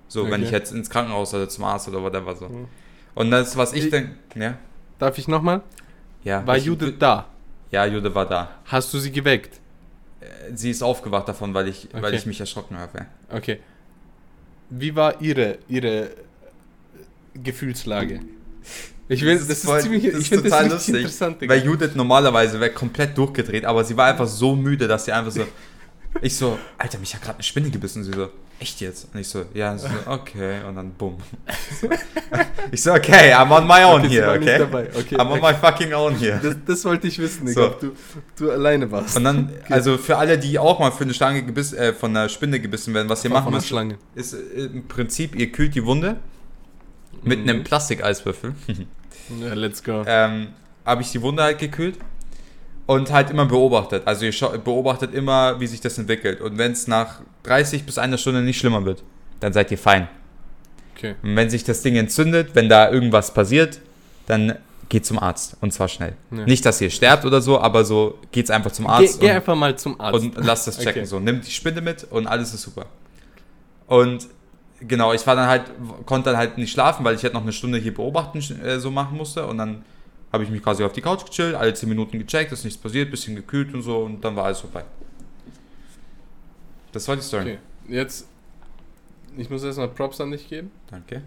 [0.08, 0.42] So, wenn Okay.
[0.44, 2.48] ich jetzt ins Krankenhaus oder zum Arzt oder whatever so.
[2.48, 2.66] Mhm.
[3.14, 4.54] Und das, was ich Ich- denke, ja.
[4.98, 5.62] Darf ich nochmal?
[6.22, 7.26] Ja, War ich, Judith da?
[7.72, 8.50] Ja, Jude war da.
[8.66, 9.60] Hast du sie geweckt?
[10.22, 12.16] Äh, Sie ist aufgewacht davon, weil ich, weil Okay.
[12.16, 13.06] ich mich erschrocken habe.
[13.30, 13.60] Okay.
[14.70, 16.10] Wie war ihre, ihre äh,
[17.42, 18.20] Gefühlslage?
[19.08, 21.40] Ich will, das, ist voll- ziemlich, das ich ist finde das lustig, interessant.
[21.40, 21.52] Digga.
[21.54, 25.32] Weil Judith normalerweise wäre komplett durchgedreht, aber sie war einfach so müde, dass sie einfach
[25.32, 25.46] so.
[26.20, 28.04] Ich so, Alter, mich hat gerade eine Spinne gebissen.
[28.04, 28.28] Sie so,
[28.62, 29.08] echt jetzt?
[29.12, 30.62] Und ich so, ja, so, okay.
[30.66, 31.16] Und dann bumm.
[32.70, 34.58] Ich so, okay, I'm on my own Okay, here, okay?
[34.58, 34.88] dabei.
[34.98, 35.52] Okay, I'm on okay.
[35.52, 36.40] my fucking own here.
[36.42, 37.66] Das, das wollte ich wissen, Digga, So.
[37.68, 37.92] ob du,
[38.38, 39.16] du alleine warst.
[39.16, 42.28] Und dann, also für alle, die auch mal für eine Schlange gebissen, äh, von einer
[42.28, 43.98] Spinne gebissen werden, was ihr machen müsst, Schlange.
[44.14, 44.36] ist äh,
[44.66, 46.16] im Prinzip, ihr kühlt die Wunde
[47.22, 47.48] mit Mhm.
[47.48, 48.54] einem Plastikeiswürfel.
[49.40, 50.02] Ja, let's go.
[50.06, 50.48] ähm,
[50.84, 51.96] habe ich die Wunde halt gekühlt
[52.92, 54.02] und halt immer beobachtet.
[54.06, 56.40] Also ihr beobachtet immer, wie sich das entwickelt.
[56.40, 59.02] Und wenn es nach 30 bis einer Stunde nicht schlimmer wird,
[59.40, 60.08] dann seid ihr fein.
[60.96, 61.14] Okay.
[61.22, 63.80] Und wenn sich das Ding entzündet, wenn da irgendwas passiert,
[64.26, 64.56] dann
[64.88, 65.56] geht zum Arzt.
[65.60, 66.14] Und zwar schnell.
[66.30, 66.44] Ja.
[66.44, 69.20] Nicht, dass ihr sterbt oder so, aber so geht's einfach zum Geh, Arzt.
[69.20, 70.20] geh und- einfach mal zum Arzt.
[70.22, 71.02] und lass das checken.
[71.02, 71.04] Okay.
[71.06, 72.86] So, nimm die Spinne mit und alles ist super.
[73.86, 74.28] Und
[74.80, 75.64] genau, ich war dann halt,
[76.06, 78.90] konnte dann halt nicht schlafen, weil ich halt noch eine Stunde hier beobachten äh, so
[78.90, 79.46] machen musste.
[79.46, 79.84] Und dann
[80.32, 83.10] habe ich mich quasi auf die Couch gechillt, alle 10 Minuten gecheckt, ist nichts passiert,
[83.10, 84.84] bisschen gekühlt und so und dann war alles vorbei.
[86.92, 87.42] Das war die Story.
[87.42, 87.58] okay.
[87.88, 88.26] Jetzt,
[89.36, 90.70] ich muss erstmal Props an dich geben.
[90.90, 91.22] Danke.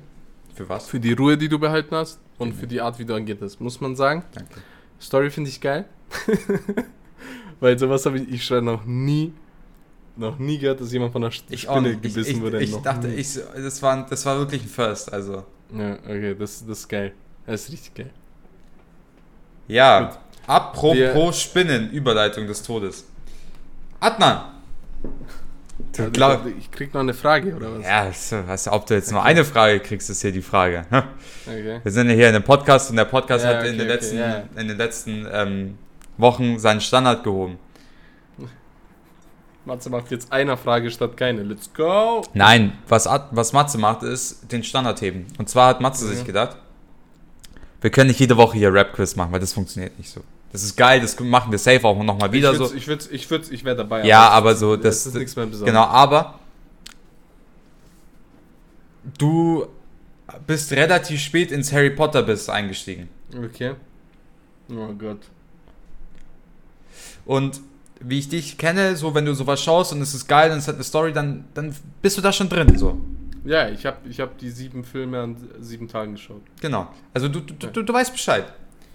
[0.53, 0.87] Für was?
[0.87, 3.59] Für die Ruhe, die du behalten hast und für die Art, wie du agiert hast.
[3.59, 4.23] Muss man sagen.
[4.33, 4.61] Danke.
[5.01, 5.85] Story finde ich geil.
[7.59, 9.33] Weil sowas habe ich, ich schreibe noch nie,
[10.15, 12.05] noch nie gehört, dass jemand von einer Ich auch Spinne nicht.
[12.05, 12.61] Ich, gebissen ich, wurde.
[12.61, 13.15] ich Noch dachte, nie.
[13.15, 15.11] ich, das, war, das war wirklich ein First.
[15.11, 15.43] Also,
[15.75, 17.13] Ja, okay, das, das ist geil.
[17.45, 18.11] Das ist richtig geil.
[19.67, 19.99] Ja.
[20.01, 20.17] Gut.
[20.47, 23.05] Apropos Wir- Spinnen, Überleitung des Todes.
[23.99, 24.41] Adnan!
[25.97, 27.85] Du glaub, ich krieg noch eine Frage, oder was?
[27.85, 28.09] Ja,
[28.65, 30.85] du, ob du jetzt nur eine Frage kriegst, ist hier die Frage.
[31.45, 31.79] Okay.
[31.83, 33.81] Wir sind ja hier in einem Podcast und der Podcast Ja, hat in okay, den
[33.81, 35.77] okay, letzten, ja, in den letzten ähm,
[36.17, 37.57] Wochen seinen Standard gehoben.
[39.65, 41.43] Matze macht jetzt einer Frage statt keine.
[41.43, 42.23] Let's go!
[42.33, 45.25] Nein, was, was Matze macht, ist den Standard heben.
[45.37, 46.13] Und zwar hat Matze Ja.
[46.13, 46.57] sich gedacht,
[47.85, 50.21] wir können nicht jede Woche hier Rap-Quiz machen, weil das funktioniert nicht so.
[50.51, 52.73] Das ist geil, das machen wir safe auch nochmal wieder ich so.
[52.73, 54.03] ich würd's, ich würd's, ich wäre dabei.
[54.03, 55.71] Ja, aber so, das, das, ist nichts mehr Besonderes.
[55.71, 56.39] Genau, aber
[59.19, 59.67] du
[60.47, 63.07] bist relativ spät ins Harry Potter bist eingestiegen.
[63.37, 63.75] Okay.
[64.71, 65.19] Oh Gott.
[67.23, 67.61] Und
[67.99, 70.67] wie ich dich kenne, so wenn du sowas schaust und es ist geil und es
[70.67, 72.79] hat eine Story, dann, dann bist du da schon drin.
[72.79, 72.99] So.
[73.45, 76.41] Ja, ich habe ich hab die sieben Filme an sieben Tagen geschaut.
[76.61, 76.87] Genau.
[77.13, 78.45] Also du, du, du, du weißt Bescheid.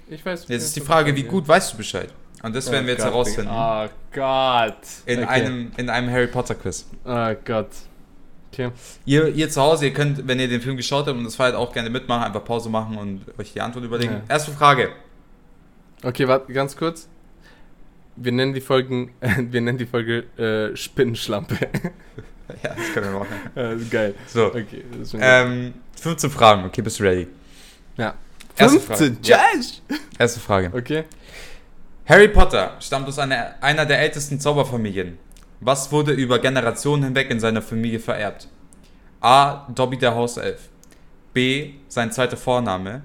[0.09, 0.49] Ich weiß.
[0.49, 2.13] Jetzt ist die Frage, wie gut weißt du Bescheid?
[2.43, 3.51] Und das werden wir jetzt herausfinden.
[3.53, 4.77] Oh Gott.
[5.07, 5.29] In, Okay.
[5.29, 6.87] einem, in einem Harry Potter Quiz.
[7.05, 7.69] Oh Gott.
[8.53, 8.71] Okay.
[9.05, 11.55] Ihr, ihr zu Hause, ihr könnt, wenn ihr den Film geschaut habt und das feiert,
[11.55, 14.15] auch gerne mitmachen, einfach Pause machen und euch die Antwort überlegen.
[14.15, 14.23] Ja.
[14.35, 14.89] Erste Frage.
[16.03, 17.09] Okay, warte, ganz kurz.
[18.17, 21.57] Wir nennen die Folgen, wir nennen die Folge äh, Spinnenschlampe.
[22.63, 23.37] Ja, das können wir machen.
[23.55, 24.15] äh, geil.
[24.27, 26.65] So, Okay, das ist ähm, 15 Fragen.
[26.65, 27.29] Okay, bist du ready?
[27.97, 28.15] ja.
[28.57, 29.29] erste 15, Frage.
[29.29, 29.39] Ja.
[29.55, 29.83] Josh!
[30.19, 30.71] Erste Frage.
[30.75, 31.05] Okay.
[32.07, 35.19] Harry Potter stammt aus einer, einer der ältesten Zauberfamilien.
[35.61, 38.49] Was wurde über Generationen hinweg in seiner Familie vererbt?
[39.21, 39.67] A.
[39.75, 40.71] Dobby der Hauself.
[41.35, 41.75] B.
[41.89, 43.03] Sein zweiter Vorname.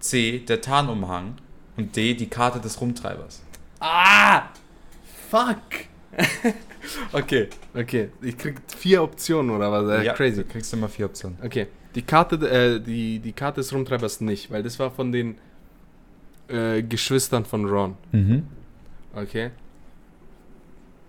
[0.00, 0.40] C.
[0.40, 1.36] Der Tarnumhang.
[1.76, 2.14] Und D.
[2.14, 3.42] Die Karte des Rumtreibers.
[3.78, 4.48] Ah!
[5.30, 5.86] Fuck!
[7.12, 8.10] Okay, okay.
[8.22, 10.00] Ich krieg vier Optionen oder was?
[10.00, 10.42] Äh, ja, Crazy.
[10.42, 11.38] Du kriegst immer vier Optionen.
[11.42, 11.66] Okay.
[11.94, 15.38] Die Karte, äh, die, die Karte des Rumtreibers nicht, weil das war von den
[16.48, 17.96] äh, Geschwistern von Ron.
[18.12, 18.46] Mhm.
[19.14, 19.50] Okay.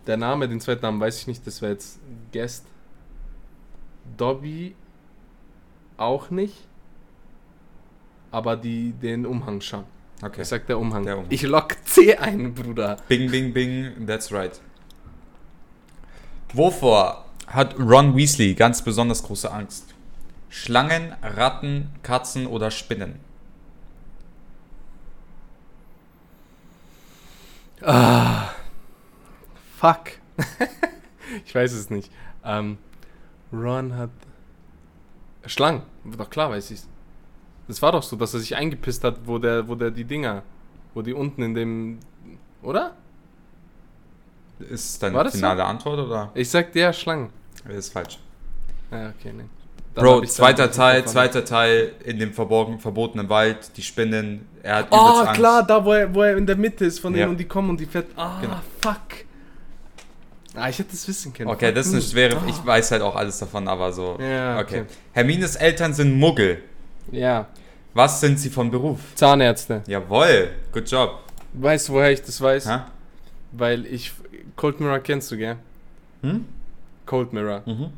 [0.08, 2.00] Der Name, den zweiten Namen weiß ich nicht, das wäre jetzt
[2.32, 2.66] Guest.
[4.18, 4.76] Dobby
[5.98, 6.56] auch nicht.
[8.32, 9.84] Aber die, den Umhang schon.
[10.22, 10.42] Okay.
[10.42, 11.04] Ich sag der Umhang.
[11.04, 11.32] Der Umhang.
[11.32, 12.98] Ich lock C ein, Bruder.
[13.08, 14.60] Bing, bing, bing, that's right.
[16.54, 19.94] Wovor hat Ron Weasley ganz besonders große Angst?
[20.50, 23.20] Schlangen, Ratten, Katzen oder Spinnen?
[27.82, 28.50] Ah.
[29.78, 30.20] Fuck.
[31.46, 32.12] ich weiß es nicht.
[32.44, 32.78] Ähm,
[33.54, 34.10] Ron hat.
[35.46, 35.84] Schlangen.
[36.04, 36.88] Doch klar weiß ich's.
[37.68, 40.44] Das war doch so, dass er sich eingepisst hat, wo der, wo der die Dinger.
[40.94, 42.00] Wo die unten in dem.
[42.62, 42.96] Oder?
[44.60, 45.40] Ist deine War das so?
[45.40, 46.32] finale Antwort oder?
[46.34, 47.30] Ich sag der Schlangen.
[47.68, 48.18] Das ist falsch.
[48.92, 49.46] Ja, okay, ne.
[49.96, 54.88] Dann Bro, zweiter Teil, zweiter Teil in dem verborgenen, verbotenen Wald, die Spinnen, er hat
[54.92, 55.34] Oh, Angst.
[55.34, 57.20] klar, da wo er, wo er in der Mitte ist von Ja.
[57.22, 58.06] denen und die kommen und die fährt.
[58.16, 58.60] Ah, Genau.
[58.82, 59.26] fuck.
[60.56, 61.50] Ah, ich hätte es wissen können.
[61.50, 62.44] Okay, Fuck das ist eine schwere, Ah.
[62.48, 64.18] ich weiß halt auch alles davon, aber so.
[64.20, 64.82] Ja, okay.
[64.82, 64.86] okay.
[65.14, 66.62] Hermines Eltern sind Muggel.
[67.12, 67.48] Ja,
[67.94, 69.00] Was sind sie von Beruf?
[69.16, 69.82] Zahnärzte.
[69.88, 71.20] Jawohl, good job.
[71.54, 72.70] Weißt du, woher ich das weiß?
[72.70, 72.80] Hä?
[73.52, 74.14] Weil ich.
[74.60, 75.56] Cold Mirror kennst du, gell?
[76.22, 76.44] Hm?
[77.06, 77.64] Cold Mirror.
[77.66, 77.92] Mhm.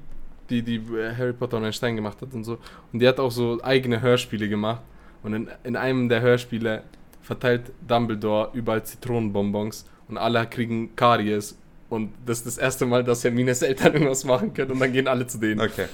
[0.51, 2.59] Die, die äh, Harry Potter und ein Stein gemacht hat und so.
[2.93, 4.81] Und die hat auch so eigene Hörspiele gemacht.
[5.23, 6.83] Und in, in einem der Hörspiele
[7.23, 11.57] verteilt Dumbledore überall Zitronenbonbons und alle kriegen Karies.
[11.89, 15.07] Und das ist das erste Mal, dass Hermines Eltern irgendwas machen können und dann gehen
[15.07, 15.61] alle zu denen.
[15.61, 15.87] Okay.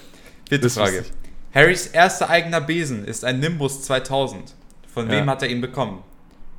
[0.49, 1.05] Vierte Das Frage.
[1.53, 4.53] Harrys erster eigener Besen ist ein Nimbus 2000.
[4.93, 5.31] Von wem Ja.
[5.31, 5.99] hat er ihn bekommen?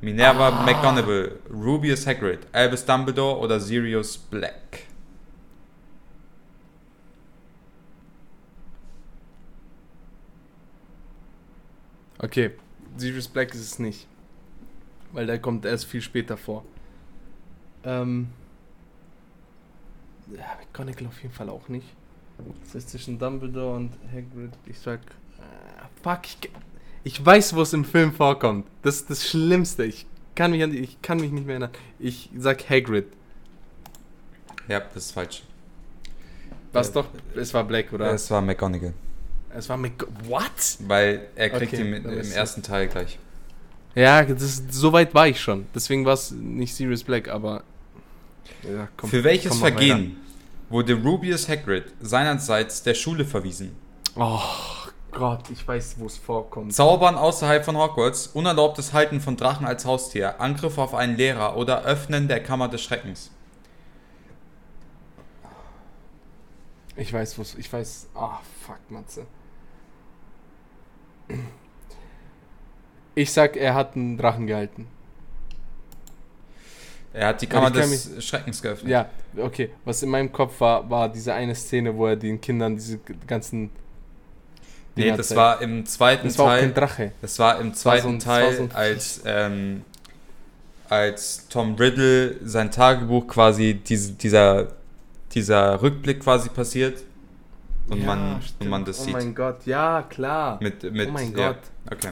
[0.01, 0.65] Minerva Ah.
[0.65, 4.85] McGonagall, Rubius Hagrid, Albus Dumbledore oder Sirius Black?
[12.21, 12.51] Okay,
[12.97, 14.07] Sirius Black ist es nicht.
[15.11, 16.63] Weil der kommt erst viel später vor.
[17.83, 18.29] Ähm.
[20.35, 21.87] Ja, McGonagall auf jeden Fall auch nicht.
[22.63, 24.51] Das heißt zwischen Dumbledore und Hagrid.
[24.65, 24.99] Ich sag.
[25.39, 26.37] Äh, fuck, ich,
[27.03, 28.65] ich weiß, wo es im Film vorkommt.
[28.81, 29.85] Das ist das Schlimmste.
[29.85, 31.71] Ich kann mich, an, ich kann mich nicht mehr erinnern.
[31.99, 33.05] Ich sag Hagrid.
[34.67, 35.43] Ja, das ist falsch.
[36.71, 37.07] Was Äh, doch?
[37.35, 38.11] Es war Black, oder?
[38.13, 38.93] Es war McGonagall.
[39.55, 40.05] es war Mc.
[40.25, 40.41] What?
[40.81, 43.17] Weil er kriegt Okay, ihn im es- ersten Teil gleich.
[43.95, 45.65] Ja, das so weit war ich schon.
[45.73, 47.63] Deswegen war es nicht Sirius Black, aber.
[48.63, 50.17] Ja, komm, Für welches Vergehen
[50.69, 53.71] wurde Rubius Hagrid seinerseits der Schule verwiesen?
[54.15, 54.39] Oh
[55.19, 56.73] Gott, ich weiß, wo es vorkommt.
[56.73, 61.83] Zaubern außerhalb von Hogwarts, unerlaubtes Halten von Drachen als Haustier, Angriff auf einen Lehrer oder
[61.83, 63.29] Öffnen der Kammer des Schreckens.
[66.95, 67.55] Ich weiß, wo es.
[67.55, 68.07] Ich weiß.
[68.15, 69.25] Ah, fuck, Matze.
[73.13, 74.87] Ich sag, er hat einen Drachen gehalten.
[77.11, 78.89] Er hat die Kammer des Schreckens geöffnet.
[78.89, 79.71] Ja, okay.
[79.83, 83.71] Was in meinem Kopf war, war diese eine Szene, wo er den Kindern diese ganzen.
[84.95, 86.59] Nee, das war im zweiten Das war auch Teil.
[86.61, 87.11] kein Drache.
[87.21, 89.83] Das war im zweiten so ein- Teil, war so als, ähm,
[90.89, 94.67] als Tom Riddle sein Tagebuch quasi, diese, dieser,
[95.33, 97.03] dieser Rückblick quasi passiert
[97.89, 99.13] und, Ja, man, und man das oh sieht.
[99.13, 100.57] mein Gott, ja, klar.
[100.61, 101.59] Mit, mit, oh mein ja, Gott.
[101.91, 102.09] Okay.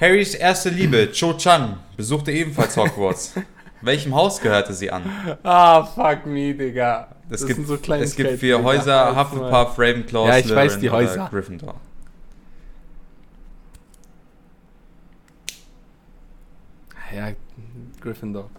[0.00, 3.34] Harrys erste Liebe, Cho Chang, besuchte ebenfalls Hogwarts.
[3.82, 5.02] Welchem Haus gehörte sie an?
[5.42, 7.08] Ah, fuck me, Digga.
[7.28, 8.62] Es Das gibt, so es gibt vier.
[8.62, 9.24] Häuser, mal.
[9.24, 11.28] Hufflepuff, Ravenclaw, Ja, ich weiß die Häuser.
[11.28, 11.74] Gryffindor.
[17.14, 17.32] Ja,
[18.00, 18.50] Gryffindor.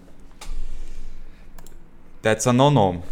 [2.21, 3.03] That's a no-no.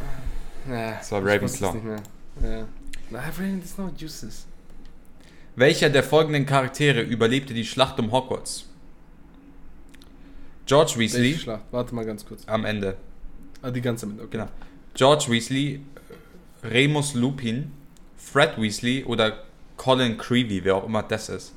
[0.70, 1.74] Ja, Das war Ravenclaw.
[1.74, 2.04] nicht mehr.
[2.42, 2.68] Ja.
[3.12, 4.46] Na, Raven is no juices.
[5.56, 8.66] Welcher der folgenden Charaktere überlebte die Schlacht um Hogwarts?
[10.66, 11.64] George Welche Weasley Schlacht?
[11.72, 12.44] Warte mal ganz kurz.
[12.48, 12.98] am Ende.
[13.62, 14.30] Ah, die ganze mit, okay.
[14.32, 14.48] Genau.
[14.96, 15.82] George Weasley,
[16.64, 17.72] Remus Lupin,
[18.18, 19.44] Fred Weasley oder
[19.78, 21.54] Colin Creevy, wer auch immer das ist.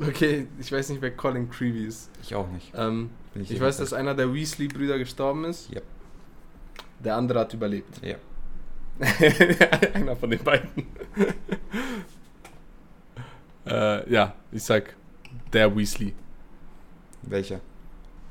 [0.00, 2.10] Okay, ich weiß nicht, wer Colin Creevy ist.
[2.22, 2.70] Ich auch nicht.
[2.76, 5.72] Ähm, ich nicht weiß, dass einer der Weasley-Brüder gestorben ist.
[5.72, 5.82] Yep.
[7.00, 8.00] Der andere hat überlebt.
[8.02, 8.16] Ja.
[9.94, 10.68] einer von den beiden.
[13.66, 14.94] äh, ja, ich sag
[15.52, 16.14] der Weasley.
[17.22, 17.60] Welcher?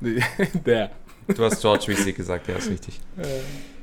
[0.00, 0.92] der.
[1.34, 3.00] Du hast George Weasley gesagt, ja, ist richtig.
[3.18, 3.26] Äh,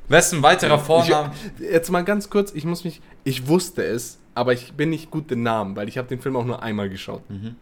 [0.07, 1.31] Wessen weiterer Vorname?
[1.59, 5.31] Jetzt mal ganz kurz, ich muss mich, ich wusste es, aber ich bin nicht gut
[5.31, 7.27] in Namen, weil ich habe den Film auch nur einmal geschaut.
[7.29, 7.55] Mhm.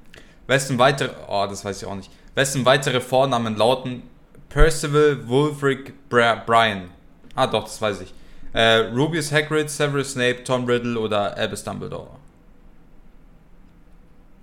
[0.47, 2.11] Wessen weitere, oh, das weiß ich auch nicht.
[2.35, 4.03] Wessen weitere Vornamen lauten
[4.49, 6.89] Percival Wulfric Brian.
[7.35, 8.13] Ah, doch, das weiß ich.
[8.53, 12.09] Äh, Rubius Hagrid, Severus Snape, Tom Riddle oder Albus Dumbledore.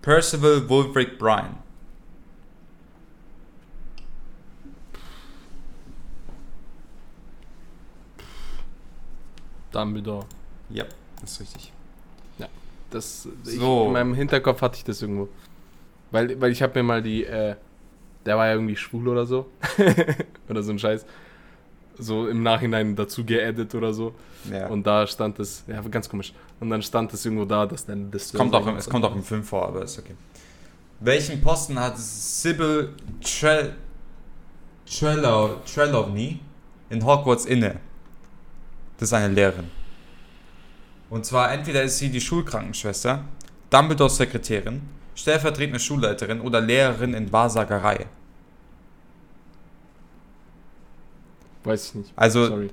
[0.03, 1.57] Percival Wulfric Brian.
[9.73, 10.27] Dumbledore.
[10.71, 10.85] Ja,
[11.21, 11.73] das ist richtig.
[12.91, 13.87] Das, ich, So.
[13.87, 15.29] in meinem Hinterkopf hatte ich das irgendwo.
[16.11, 17.55] Weil, weil ich habe mir mal die, äh,
[18.27, 19.47] der war ja irgendwie schwul oder so.
[20.49, 21.07] oder so ein Scheiß.
[21.99, 24.15] So im Nachhinein dazu geedit oder so.
[24.51, 24.69] Ja.
[24.69, 26.33] Und da stand es, ja, ganz komisch.
[26.59, 28.27] Und dann stand es irgendwo da, dass dann das.
[28.27, 30.15] es, kommt auch im, es kommt auch im Film vor, aber ist okay.
[30.99, 32.91] Welchen Posten hat Sybil
[33.23, 33.75] Trel
[34.87, 36.41] Trelaw Trelawney
[36.89, 37.79] in Hogwarts inne?
[39.01, 39.69] Das ist eine Lehrerin.
[41.09, 43.25] Und zwar entweder ist sie die Schulkrankenschwester,
[43.71, 44.83] Dumbledores Sekretärin,
[45.15, 48.07] stellvertretende Schulleiterin oder Lehrerin in Wahrsagerei.
[51.65, 52.13] Weiß ich nicht.
[52.17, 52.71] Also Sorry.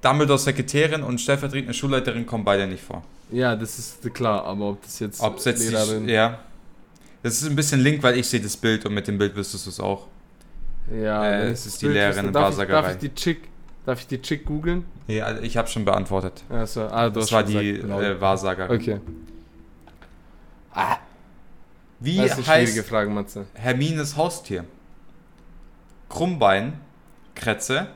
[0.00, 3.02] Dumbledores Sekretärin und stellvertretende Schulleiterin kommen beide nicht vor.
[3.30, 6.06] Ja, das ist klar, aber ob das jetzt Ob jetzt Lehrerin.
[6.06, 6.38] die, ja.
[7.22, 9.66] Das ist ein bisschen link, weil ich sehe das Bild und mit dem Bild wüsstest
[9.66, 10.06] du es auch.
[10.90, 12.80] Ja, Äh, es ist die Lehrerin in Wahrsagerei.
[12.80, 13.48] darf ich die Chick,
[13.88, 14.84] darf ich die Chick googeln?
[15.06, 16.44] Ja, ich habe schon beantwortet.
[16.50, 18.00] Also, ah, du Das war die gesagt, genau.
[18.00, 18.76] äh, Wahrsagerin.
[18.76, 19.00] Okay.
[22.00, 23.46] Wie Das ist eine heißt schwierige Frage, Matze.
[23.54, 24.64] Hermines Haustier?
[26.08, 26.78] Krummbein,
[27.34, 27.88] Kretze,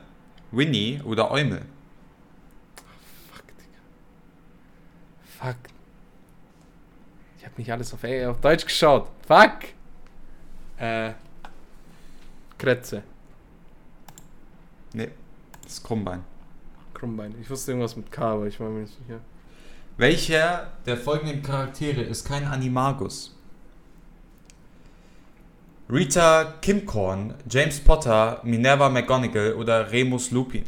[0.51, 1.61] Winnie oder Eumel?
[3.31, 3.79] Fuck, Digga.
[5.53, 5.57] Fuck.
[7.37, 9.07] Ich hab nicht alles auf, ey, auf Deutsch geschaut.
[9.27, 9.59] Fuck!
[10.77, 11.13] Äh.
[12.57, 13.03] Kretze.
[14.93, 15.09] Nee,
[15.73, 16.23] das ist Krummbein.
[16.93, 17.33] Krummbein.
[17.41, 19.19] Ich wusste irgendwas mit K, aber ich war mir nicht sicher.
[19.97, 23.35] Welcher der folgenden Charaktere ist kein Animagus?
[25.89, 30.63] Rita Kimcorn, James Potter, Minerva McGonagall oder Remus Lupin?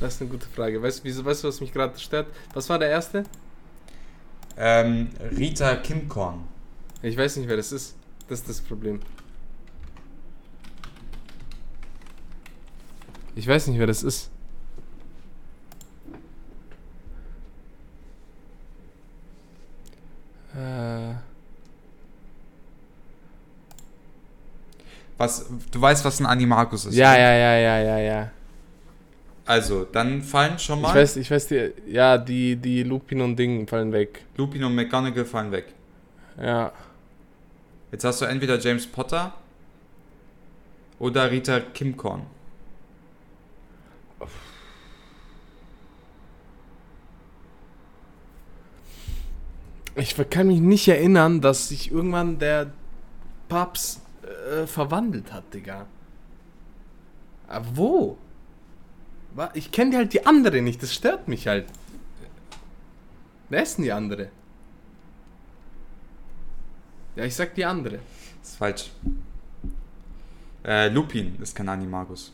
[0.00, 0.82] Das ist eine gute Frage.
[0.82, 2.26] Weißt, wieso, weißt du, was mich gerade stört?
[2.54, 3.24] Was war der erste?
[4.56, 6.44] Ähm, Rita Kimcorn.
[7.02, 7.96] Ich weiß nicht, wer das ist.
[8.28, 9.00] Das ist das Problem.
[13.34, 14.30] Ich weiß nicht, wer das ist.
[20.54, 21.14] Äh,
[25.22, 26.96] Was, du weißt, was ein Animagus ist?
[26.96, 27.18] ja, ne?
[27.20, 28.30] ja, ja, ja, ja, ja.
[29.44, 30.88] Also, dann fallen schon mal.
[30.88, 34.24] Ich weiß, ich weiß, die, ja, die, die Lupin und Ding fallen weg.
[34.36, 35.66] Lupin und McGonagall fallen weg.
[36.40, 36.72] Ja.
[37.90, 39.34] Jetzt hast du entweder James Potter
[40.98, 42.22] oder Rita Kimcorn.
[49.94, 52.72] Ich kann mich nicht erinnern, dass sich irgendwann der
[53.48, 55.86] Paps äh, verwandelt hat, Digga.
[57.48, 58.18] Aber wo?
[59.54, 61.66] Ich kenne halt die andere nicht, das stört mich halt.
[63.48, 64.28] Wer ist denn die andere?
[67.16, 67.98] Ja, ich sag die andere.
[68.40, 68.90] Das ist falsch.
[70.64, 72.32] Äh, Lupin ist kein Animagus.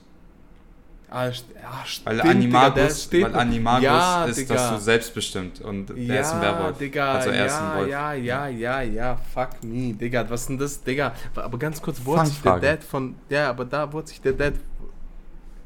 [1.10, 4.54] Ah, st ah, Weil stimmt, Digga, der Animagus, steht weil Animagus Ja, ist, Digga.
[4.54, 6.76] dass du selbstbestimmt und der ja, ist ein Werwolf.
[6.76, 7.88] Digga, also er ist ja, ein Wolf.
[7.88, 11.14] ja, ja, ja, ja, fuck me, Digga, was denn das, Digga?
[11.34, 12.58] Aber ganz kurz, wo hat sich der.
[12.58, 14.54] Dad von, ja, aber da, wo hat sich der Dad,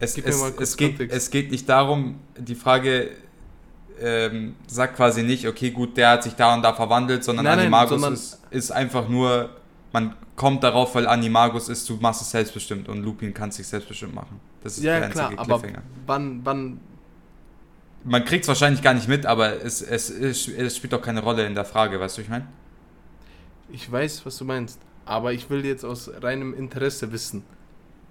[0.02, 3.10] Es, es, es, geht, es geht nicht darum, die Frage
[4.00, 7.56] ähm, sagt quasi nicht, okay, gut, der hat sich da und da verwandelt, sondern Nein,
[7.56, 8.18] nein, Animagus sondern-
[8.50, 9.50] ist, einfach nur,
[9.92, 13.66] man kommt darauf, weil Animagus ist, du machst es selbstbestimmt und Lupin kann es sich
[13.68, 14.40] selbstbestimmt machen.
[14.64, 15.82] Das ist ja, der klar, einzige aber Cliffhanger.
[16.06, 16.80] wann, wann,
[18.02, 21.20] Man kriegt es wahrscheinlich gar nicht mit, aber es, es, es, es spielt auch keine
[21.22, 22.48] Rolle in der Frage, weißt du, ich meine?
[23.70, 27.44] ich weiß, was du meinst, aber ich will jetzt aus reinem Interesse wissen.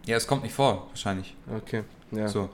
[0.05, 1.35] Ja, es kommt nicht vor, wahrscheinlich.
[1.55, 2.27] Okay, ja.
[2.27, 2.49] So.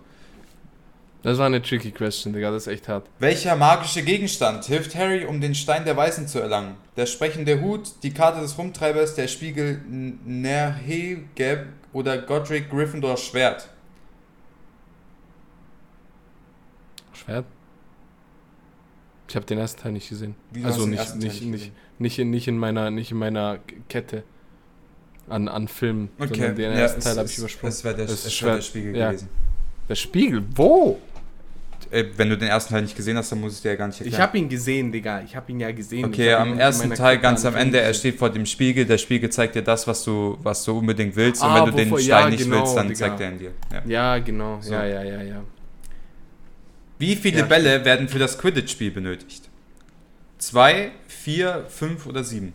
[1.23, 3.07] Das war eine tricky question, Digga, das ist echt hart.
[3.19, 6.75] Welcher magische Gegenstand hilft Harry, um den Stein der Weisen zu erlangen?
[6.95, 13.69] Der sprechende Hut, die Karte des Rumtreibers, der Spiegel Nerhegeb oder Godric Gryffindors Schwert?
[17.13, 17.45] Schwert?
[19.27, 20.35] Ich habe den ersten Teil nicht gesehen.
[20.51, 24.23] Wie, also nicht, nicht, nicht nicht, in, nicht in meiner, nicht in meiner Kette
[25.29, 26.09] an, an Filmen.
[26.19, 27.71] Okay, den ja, ersten es- Teil habe ich übersprungen.
[27.73, 28.61] Es wäre der, es wär der.
[28.61, 29.07] Spiegel Ja.
[29.11, 29.29] gewesen.
[29.89, 30.99] Der Spiegel, wo?
[31.89, 33.87] Äh, wenn du den ersten Teil nicht gesehen hast, dann muss ich dir ja gar
[33.87, 34.23] nicht Ich erklären.
[34.23, 35.21] habe ihn gesehen, Digga.
[35.21, 36.03] Ich habe ihn ja gesehen.
[36.05, 38.85] Okay, Ich am in ersten Teil, ganz an am Ende, er steht vor dem Spiegel,
[38.85, 41.77] der Spiegel zeigt dir das, was du, was du unbedingt willst und Ah, wenn du
[41.77, 42.99] den wovor- Stein ja, nicht genau, willst, dann Digga.
[42.99, 43.51] zeigt er ihn dir.
[43.71, 43.81] Ja.
[43.87, 44.59] Ja, genau.
[44.59, 44.73] So.
[44.73, 45.41] Ja, ja, ja, ja.
[46.99, 47.45] Wie viele Ja.
[47.45, 49.47] Bälle werden für das Quidditch-Spiel benötigt?
[50.39, 52.51] 2, 4, 5 oder 7?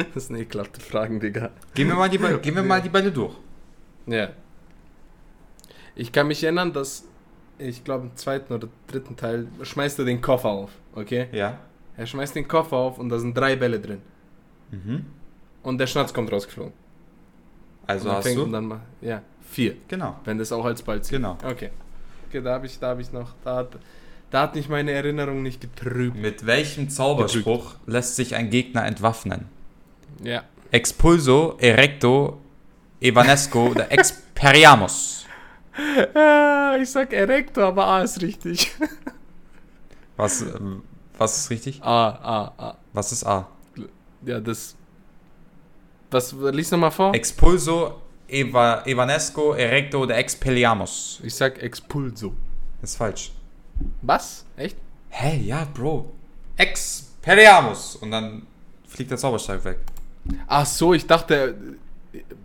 [0.14, 1.50] Das sind ekelhafte Fragen, Digga.
[1.74, 3.34] Gehen wir mal die, Be- gehen wir mal die Bälle durch.
[4.06, 4.30] Ja.
[5.94, 7.04] Ich kann mich erinnern, dass
[7.58, 11.28] ich glaube im zweiten oder dritten Teil schmeißt er den Koffer auf, okay?
[11.32, 11.58] Ja.
[11.96, 14.00] Er schmeißt den Koffer auf und da sind drei Bälle drin.
[14.70, 15.04] Mhm.
[15.62, 16.72] Und der Schnatz kommt rausgeflogen.
[17.86, 18.40] Also und hast du.
[18.42, 19.76] man Dann mal, ja, vier.
[19.88, 20.18] Genau.
[20.24, 21.16] Wenn das auch als Ball zieht.
[21.18, 21.36] Genau.
[21.44, 21.70] Okay.
[22.28, 23.78] Okay, da habe ich, da habe ich noch, da hat,
[24.30, 26.16] da hat mich meine Erinnerung nicht getrübt.
[26.16, 29.44] Mit welchem Zauberspruch lässt sich ein Gegner entwaffnen?
[30.22, 30.44] Ja.
[30.70, 32.40] Expulso, Erecto,
[33.00, 35.26] Evanesco oder Experiamus.
[36.14, 38.72] Ah, ich sag Erector, aber A ist richtig.
[40.16, 40.82] Was, ähm,
[41.16, 41.82] was ist richtig?
[41.82, 42.76] A, A, A.
[42.92, 43.48] Was ist A?
[44.24, 44.76] Ja, das.
[46.10, 47.14] Was, lies nochmal vor.
[47.14, 51.20] Expulso, Eva, Evanesco, Erecto oder Expelliarmus.
[51.22, 52.34] Ich sag Expulso.
[52.82, 53.32] Ist falsch.
[54.02, 54.44] Was?
[54.56, 54.76] Echt?
[55.08, 56.12] Hä, ja, Bro.
[56.56, 57.96] Expelliarmus.
[57.96, 58.46] Und dann
[58.86, 59.78] fliegt der Zauberstab weg.
[60.46, 61.54] Ach so, ich dachte.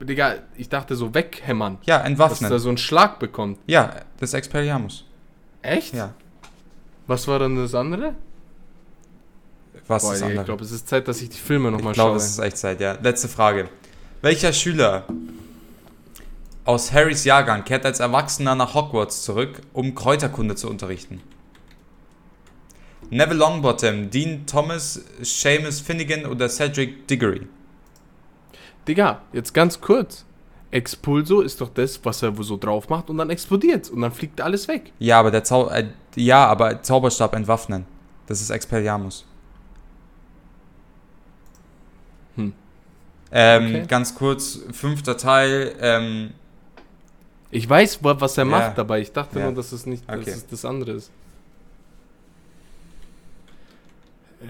[0.01, 1.78] Digga, ich dachte so weghämmern.
[1.86, 2.51] Ja, Dass entwaffnen.
[2.51, 3.59] er so einen Schlag bekommt.
[3.67, 5.03] ja, das Expelliarmus.
[5.61, 5.93] Echt?
[5.93, 6.13] Ja.
[7.05, 8.15] Was war dann das andere?
[9.88, 10.39] Was Boah, ist andere?
[10.41, 12.17] ich glaube, es ist Zeit, dass ich die Filme nochmal Ich glaube, schaue.
[12.17, 12.93] es ist echt Zeit, ja.
[13.01, 13.69] Letzte Frage.
[14.21, 15.05] Welcher Schüler
[16.65, 21.21] aus Harrys Jahrgang kehrt als Erwachsener nach Hogwarts zurück, um Kräuterkunde zu unterrichten?
[23.09, 27.47] Neville Longbottom, Dean Thomas, Seamus Finnegan oder Cedric Diggory?
[28.88, 30.23] Digga, jetzt ganz kurz.
[30.69, 34.41] Expulso ist doch das, was er so drauf macht und dann explodiert und dann fliegt
[34.41, 34.91] alles weg.
[34.99, 37.85] Ja, aber der Zau äh, ja, aber Zauberstab entwaffnen.
[38.27, 39.25] Das ist Expelliarmus.
[42.35, 42.53] Hm.
[43.31, 43.85] Ähm, Okay.
[43.88, 45.73] Ganz kurz, fünfter Teil.
[45.79, 46.31] Ähm,
[47.49, 48.49] Ich weiß, wa- was er Ja.
[48.51, 48.99] macht dabei.
[48.99, 49.45] Ich dachte Ja.
[49.45, 50.25] nur, dass es nicht Okay.
[50.25, 51.11] dass es das andere ist.
[54.41, 54.45] Äh,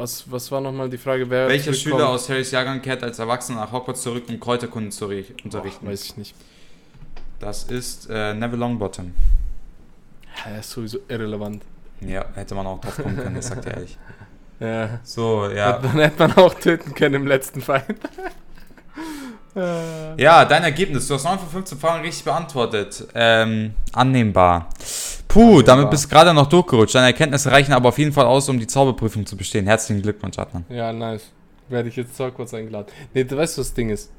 [0.00, 1.28] was, was war nochmal die Frage?
[1.28, 1.82] Wer welcher zurückkommt?
[2.00, 5.84] Schüler aus Harrys Jahrgang kehrt als Erwachsener nach Hogwarts zurück, um Kräuterkunde zu unterrichten?
[5.84, 6.34] Boah, weiß ich nicht.
[7.38, 9.12] Das ist äh, Neville Longbottom.
[10.46, 11.62] Ja, ist sowieso irrelevant.
[12.00, 13.98] Ja, hätte man auch drauf kommen können, ich sag dir ehrlich.
[14.60, 15.00] Ja.
[15.04, 15.78] So, ja.
[15.78, 17.86] Dann hätte man auch töten können im letzten Fight.
[19.56, 21.08] Äh, Ja, dein Ergebnis.
[21.08, 23.04] Du hast 9 von 15 Fragen richtig beantwortet.
[23.14, 24.68] Ähm, annehmbar.
[25.30, 26.94] Puh, damit bist du gerade noch durchgerutscht.
[26.94, 29.66] Deine Erkenntnisse reichen aber auf jeden Fall aus, um die Zauberprüfung zu bestehen.
[29.66, 30.64] Herzlichen Glückwunsch, Adnan.
[30.68, 31.30] ja, nice.
[31.68, 32.88] Werde ich jetzt zwar kurz eingeladen.
[33.14, 34.10] Nee, du weißt, was das Ding ist?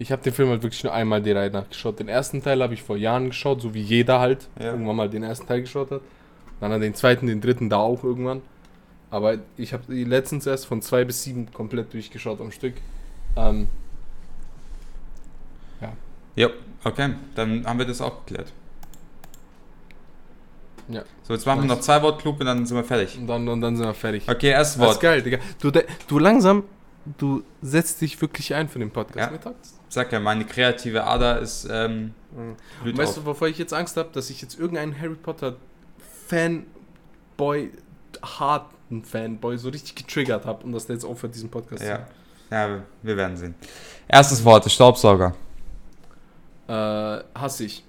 [0.00, 2.00] Ich habe den Film halt wirklich nur einmal die Reihe nachgeschaut.
[2.00, 4.72] Den ersten Teil habe ich vor Jahren geschaut, so wie jeder halt Ja.
[4.72, 6.00] irgendwann mal den ersten Teil geschaut hat.
[6.60, 8.42] Dann an den zweiten, den dritten da auch irgendwann.
[9.10, 12.74] Aber ich habe die letztens erst von zwei bis sieben komplett durchgeschaut am Stück.
[13.36, 13.68] Ähm,
[16.36, 16.50] Ja,
[16.84, 17.14] okay.
[17.34, 18.52] Dann haben wir das auch geklärt.
[20.88, 21.02] Ja.
[21.22, 23.18] So, jetzt machen wir noch zwei Wortklub und dann sind wir fertig.
[23.18, 24.24] und, dann, und dann sind wir fertig.
[24.28, 25.00] Okay, erstes Das ist Wort.
[25.02, 25.38] geil, Digga.
[25.60, 26.64] Du, du langsam,
[27.18, 29.30] du setzt dich wirklich ein für den Podcast.
[29.32, 29.38] Ja.
[29.38, 29.74] Taugt's.
[29.90, 32.12] Sag ja, meine kreative Ader ist ähm,
[32.82, 33.24] blüht Weißt auf.
[33.24, 35.56] du, wovor ich jetzt Angst habe, dass ich jetzt irgendeinen Harry Potter
[36.28, 37.70] Fanboy,
[38.22, 42.06] harten Fanboy so richtig getriggert habe und dass der jetzt aufhört, diesen Podcast Ja.
[42.50, 43.54] ja, wir werden sehen.
[44.08, 45.34] Erstes Wort, Staubsauger.
[46.66, 47.84] zu äh, Hasse ich.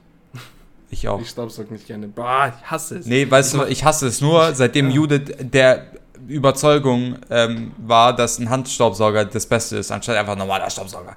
[0.91, 1.21] Ich auch.
[1.21, 2.07] Ich staubsaug nicht gerne.
[2.07, 3.05] Boah, ich hasse es.
[3.05, 5.85] Nee, weißt du, ich hasse es nur, seitdem Jude der
[6.27, 11.15] Überzeugung ähm, war, dass ein Handstaubsauger das Beste ist, anstatt einfach ein normaler Staubsauger.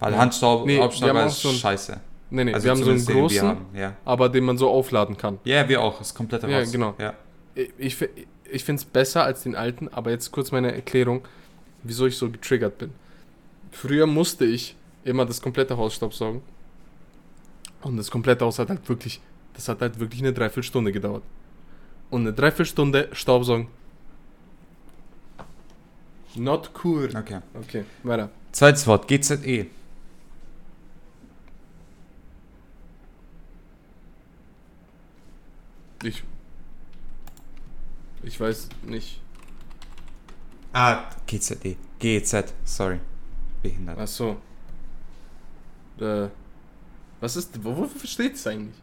[0.00, 0.18] Weil Ja.
[0.18, 2.00] Handstaubsauger Nee, ist ein- scheiße.
[2.30, 3.94] Nee, nee, Also wir haben so einen großen, haben, Ja.
[4.04, 5.38] aber den man so aufladen kann.
[5.44, 6.00] ja, wir auch.
[6.00, 6.70] Ist komplett Ja, raus.
[6.70, 6.94] genau.
[6.98, 7.14] Ja.
[7.54, 8.08] Ich, ich,
[8.50, 11.22] ich finde es besser als den alten, aber jetzt kurz meine Erklärung,
[11.82, 12.92] wieso ich so getriggert bin.
[13.72, 16.42] Früher musste ich immer das komplette Haus staubsaugen.
[17.82, 19.20] Und das komplette Haus hat halt wirklich,
[19.54, 21.22] das hat halt wirklich eine Dreiviertelstunde gedauert.
[22.10, 23.68] Und eine Dreiviertelstunde Staubsaugen.
[26.34, 27.08] Not cool.
[27.14, 27.40] Okay.
[27.54, 28.30] Okay, weiter.
[28.52, 29.18] Zweites Wort, E.
[29.18, 29.66] GZE.
[36.04, 36.22] Ich.
[38.22, 39.20] Ich weiß nicht.
[40.72, 41.76] Ah, GZE.
[41.98, 43.00] GEZ, sorry.
[43.62, 43.98] Behindert.
[44.00, 44.36] Ach so.
[46.00, 46.28] Äh.
[47.20, 47.62] Was ist.
[47.64, 48.76] wo- Wofür steht es eigentlich?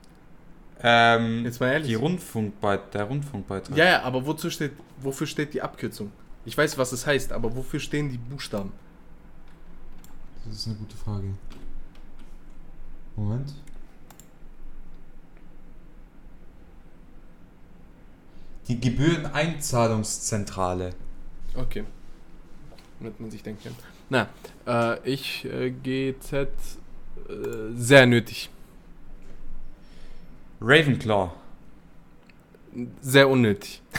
[0.81, 1.87] Ähm, Jetzt mal ehrlich.
[1.87, 3.77] die Rundfunkbeit der Rundfunkbeitrag.
[3.77, 6.11] Ja, ja, aber wozu steht, wofür steht die Abkürzung?
[6.45, 8.73] Ich weiß, was es heißt, aber wofür stehen die Buchstaben?
[10.45, 11.33] Das ist eine gute Frage.
[13.15, 13.53] Moment.
[18.67, 20.91] Die Gebühreneinzahlungszentrale.
[21.55, 21.83] Okay.
[22.99, 23.75] damit man sich denken kann.
[24.09, 24.27] Na,
[24.95, 26.47] äh, ich äh, GZ
[27.75, 28.49] sehr nötig.
[30.61, 31.31] Ravenclaw.
[33.01, 33.81] Sehr unnötig.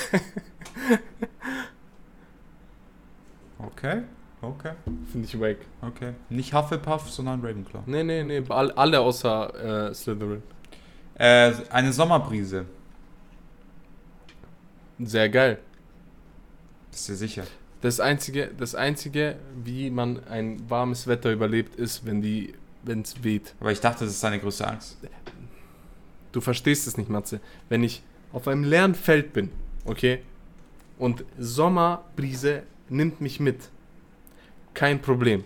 [3.59, 4.03] Okay,
[4.43, 4.73] okay,
[5.11, 5.57] Finde ich wack.
[5.81, 6.13] okay.
[6.29, 7.83] Nicht Hufflepuff, sondern Ravenclaw.
[7.87, 8.43] Nee, nee, nee.
[8.51, 10.43] all- Alle außer äh, Slytherin.
[11.15, 12.67] Äh, eine Sommerbrise.
[14.99, 15.59] Sehr geil.
[16.91, 17.45] Bist du sicher?
[17.81, 22.55] Das einzige, das einzige, wie man ein warmes Wetter überlebt, ist, wenn die,
[22.87, 23.55] wenn es weht.
[23.61, 24.99] Aber ich dachte, das ist deine größte Angst.
[26.33, 27.41] Du verstehst es nicht, Matze.
[27.69, 29.51] Wenn ich auf einem leeren Feld bin,
[29.85, 30.21] okay,
[30.99, 33.71] und Sommerbrise nimmt mich mit,
[34.75, 35.45] kein Problem.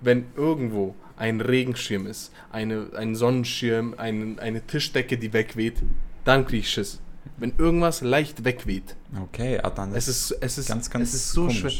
[0.00, 5.82] Wenn irgendwo ein Regenschirm ist, eine, ein Sonnenschirm, ein, eine Tischdecke, die wegweht,
[6.24, 7.00] dann krieg ich Schiss.
[7.36, 8.96] Wenn irgendwas leicht wegweht.
[9.20, 11.60] Okay, ah, dann Es ist, es ist, ganz, ganz es ist so komisch.
[11.60, 11.72] schwer.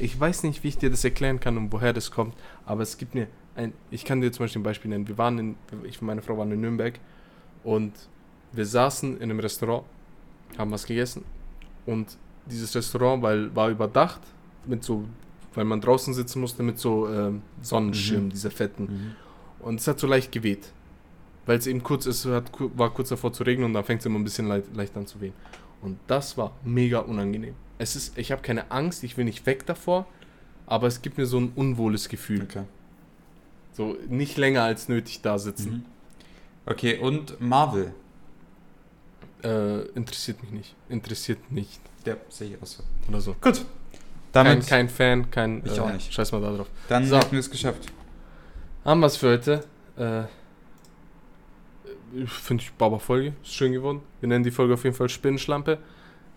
[0.00, 2.34] Ich weiß nicht, wie ich dir das erklären kann und woher das kommt,
[2.64, 3.26] aber es gibt mir
[3.58, 3.72] ein.
[3.90, 5.06] Ich kann dir zum Beispiel ein Beispiel nennen.
[5.08, 6.98] Wir waren in, ich und meine Frau waren in Nürnberg
[7.64, 7.92] und
[8.52, 9.84] wir saßen in einem Restaurant,
[10.56, 11.24] haben was gegessen
[11.86, 14.20] und dieses Restaurant, weil war überdacht
[14.66, 15.04] mit so,
[15.54, 18.30] weil man draußen sitzen musste mit so ähm, Sonnenschirm, Mhm.
[18.30, 18.84] diese fetten.
[18.84, 19.14] Mhm.
[19.66, 20.72] Und es hat so leicht geweht.
[21.44, 24.06] Weil es eben kurz ist, hat, war kurz davor zu regnen und dann fängt es
[24.06, 25.32] immer ein bisschen leicht, leicht an zu wehen.
[25.80, 27.54] Und das war mega unangenehm.
[27.78, 30.06] Es ist, ich habe keine Angst, ich will nicht weg davor,
[30.66, 32.42] aber es gibt mir so ein unwohles Gefühl.
[32.42, 32.64] Okay.
[33.78, 35.70] So nicht länger als nötig da sitzen.
[35.72, 35.84] Mhm.
[36.66, 37.94] Okay, und Marvel.
[39.44, 40.74] Äh, interessiert mich nicht.
[40.88, 41.80] Interessiert nicht.
[42.04, 42.82] Der sehe ich auch so.
[43.08, 43.34] Oder so.
[43.34, 43.54] Gut.
[43.54, 43.64] Kein,
[44.32, 45.62] Damit, kein Fan, kein.
[45.64, 46.12] Ich auch nicht.
[46.12, 46.66] Scheiß mal da drauf.
[46.88, 47.16] dann So.
[47.18, 47.86] hätten wir es geschafft.
[48.84, 49.64] Haben wir es für heute.
[49.96, 50.24] Äh,
[52.26, 53.34] Finde ich Baba Folge.
[53.42, 54.00] Ist schön geworden.
[54.20, 55.78] Wir nennen die Folge auf jeden Fall Spinnenschlampe.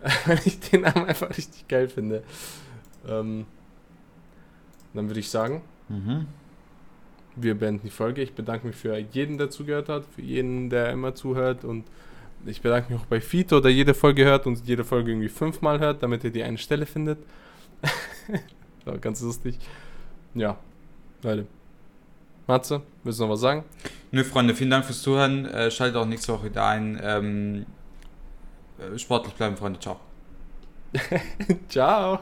[0.27, 2.21] Weil ich den Namen einfach richtig geil finde.
[3.07, 3.45] Ähm,
[4.93, 6.27] dann würde ich sagen, Mhm.
[7.35, 8.21] Wir beenden die Folge.
[8.21, 11.85] Ich bedanke mich für jeden, der zugehört hat, für jeden, der immer zuhört und
[12.45, 15.79] ich bedanke mich auch bei Fito, der jede Folge hört und jede Folge irgendwie fünfmal
[15.79, 17.19] hört, damit ihr die eine Stelle findet.
[19.01, 19.59] Ganz lustig.
[20.33, 20.57] Ja,
[21.21, 21.45] Leute.
[22.47, 23.63] Matze, willst du noch was sagen?
[24.11, 25.45] Nö, Freunde, vielen Dank fürs Zuhören.
[25.45, 26.99] Äh, schaltet auch nächste Woche wieder ein.
[27.01, 27.65] Ähm,
[28.79, 29.79] äh, sportlich bleiben, Freunde.
[29.79, 29.99] Ciao.
[31.69, 32.19] Ciao.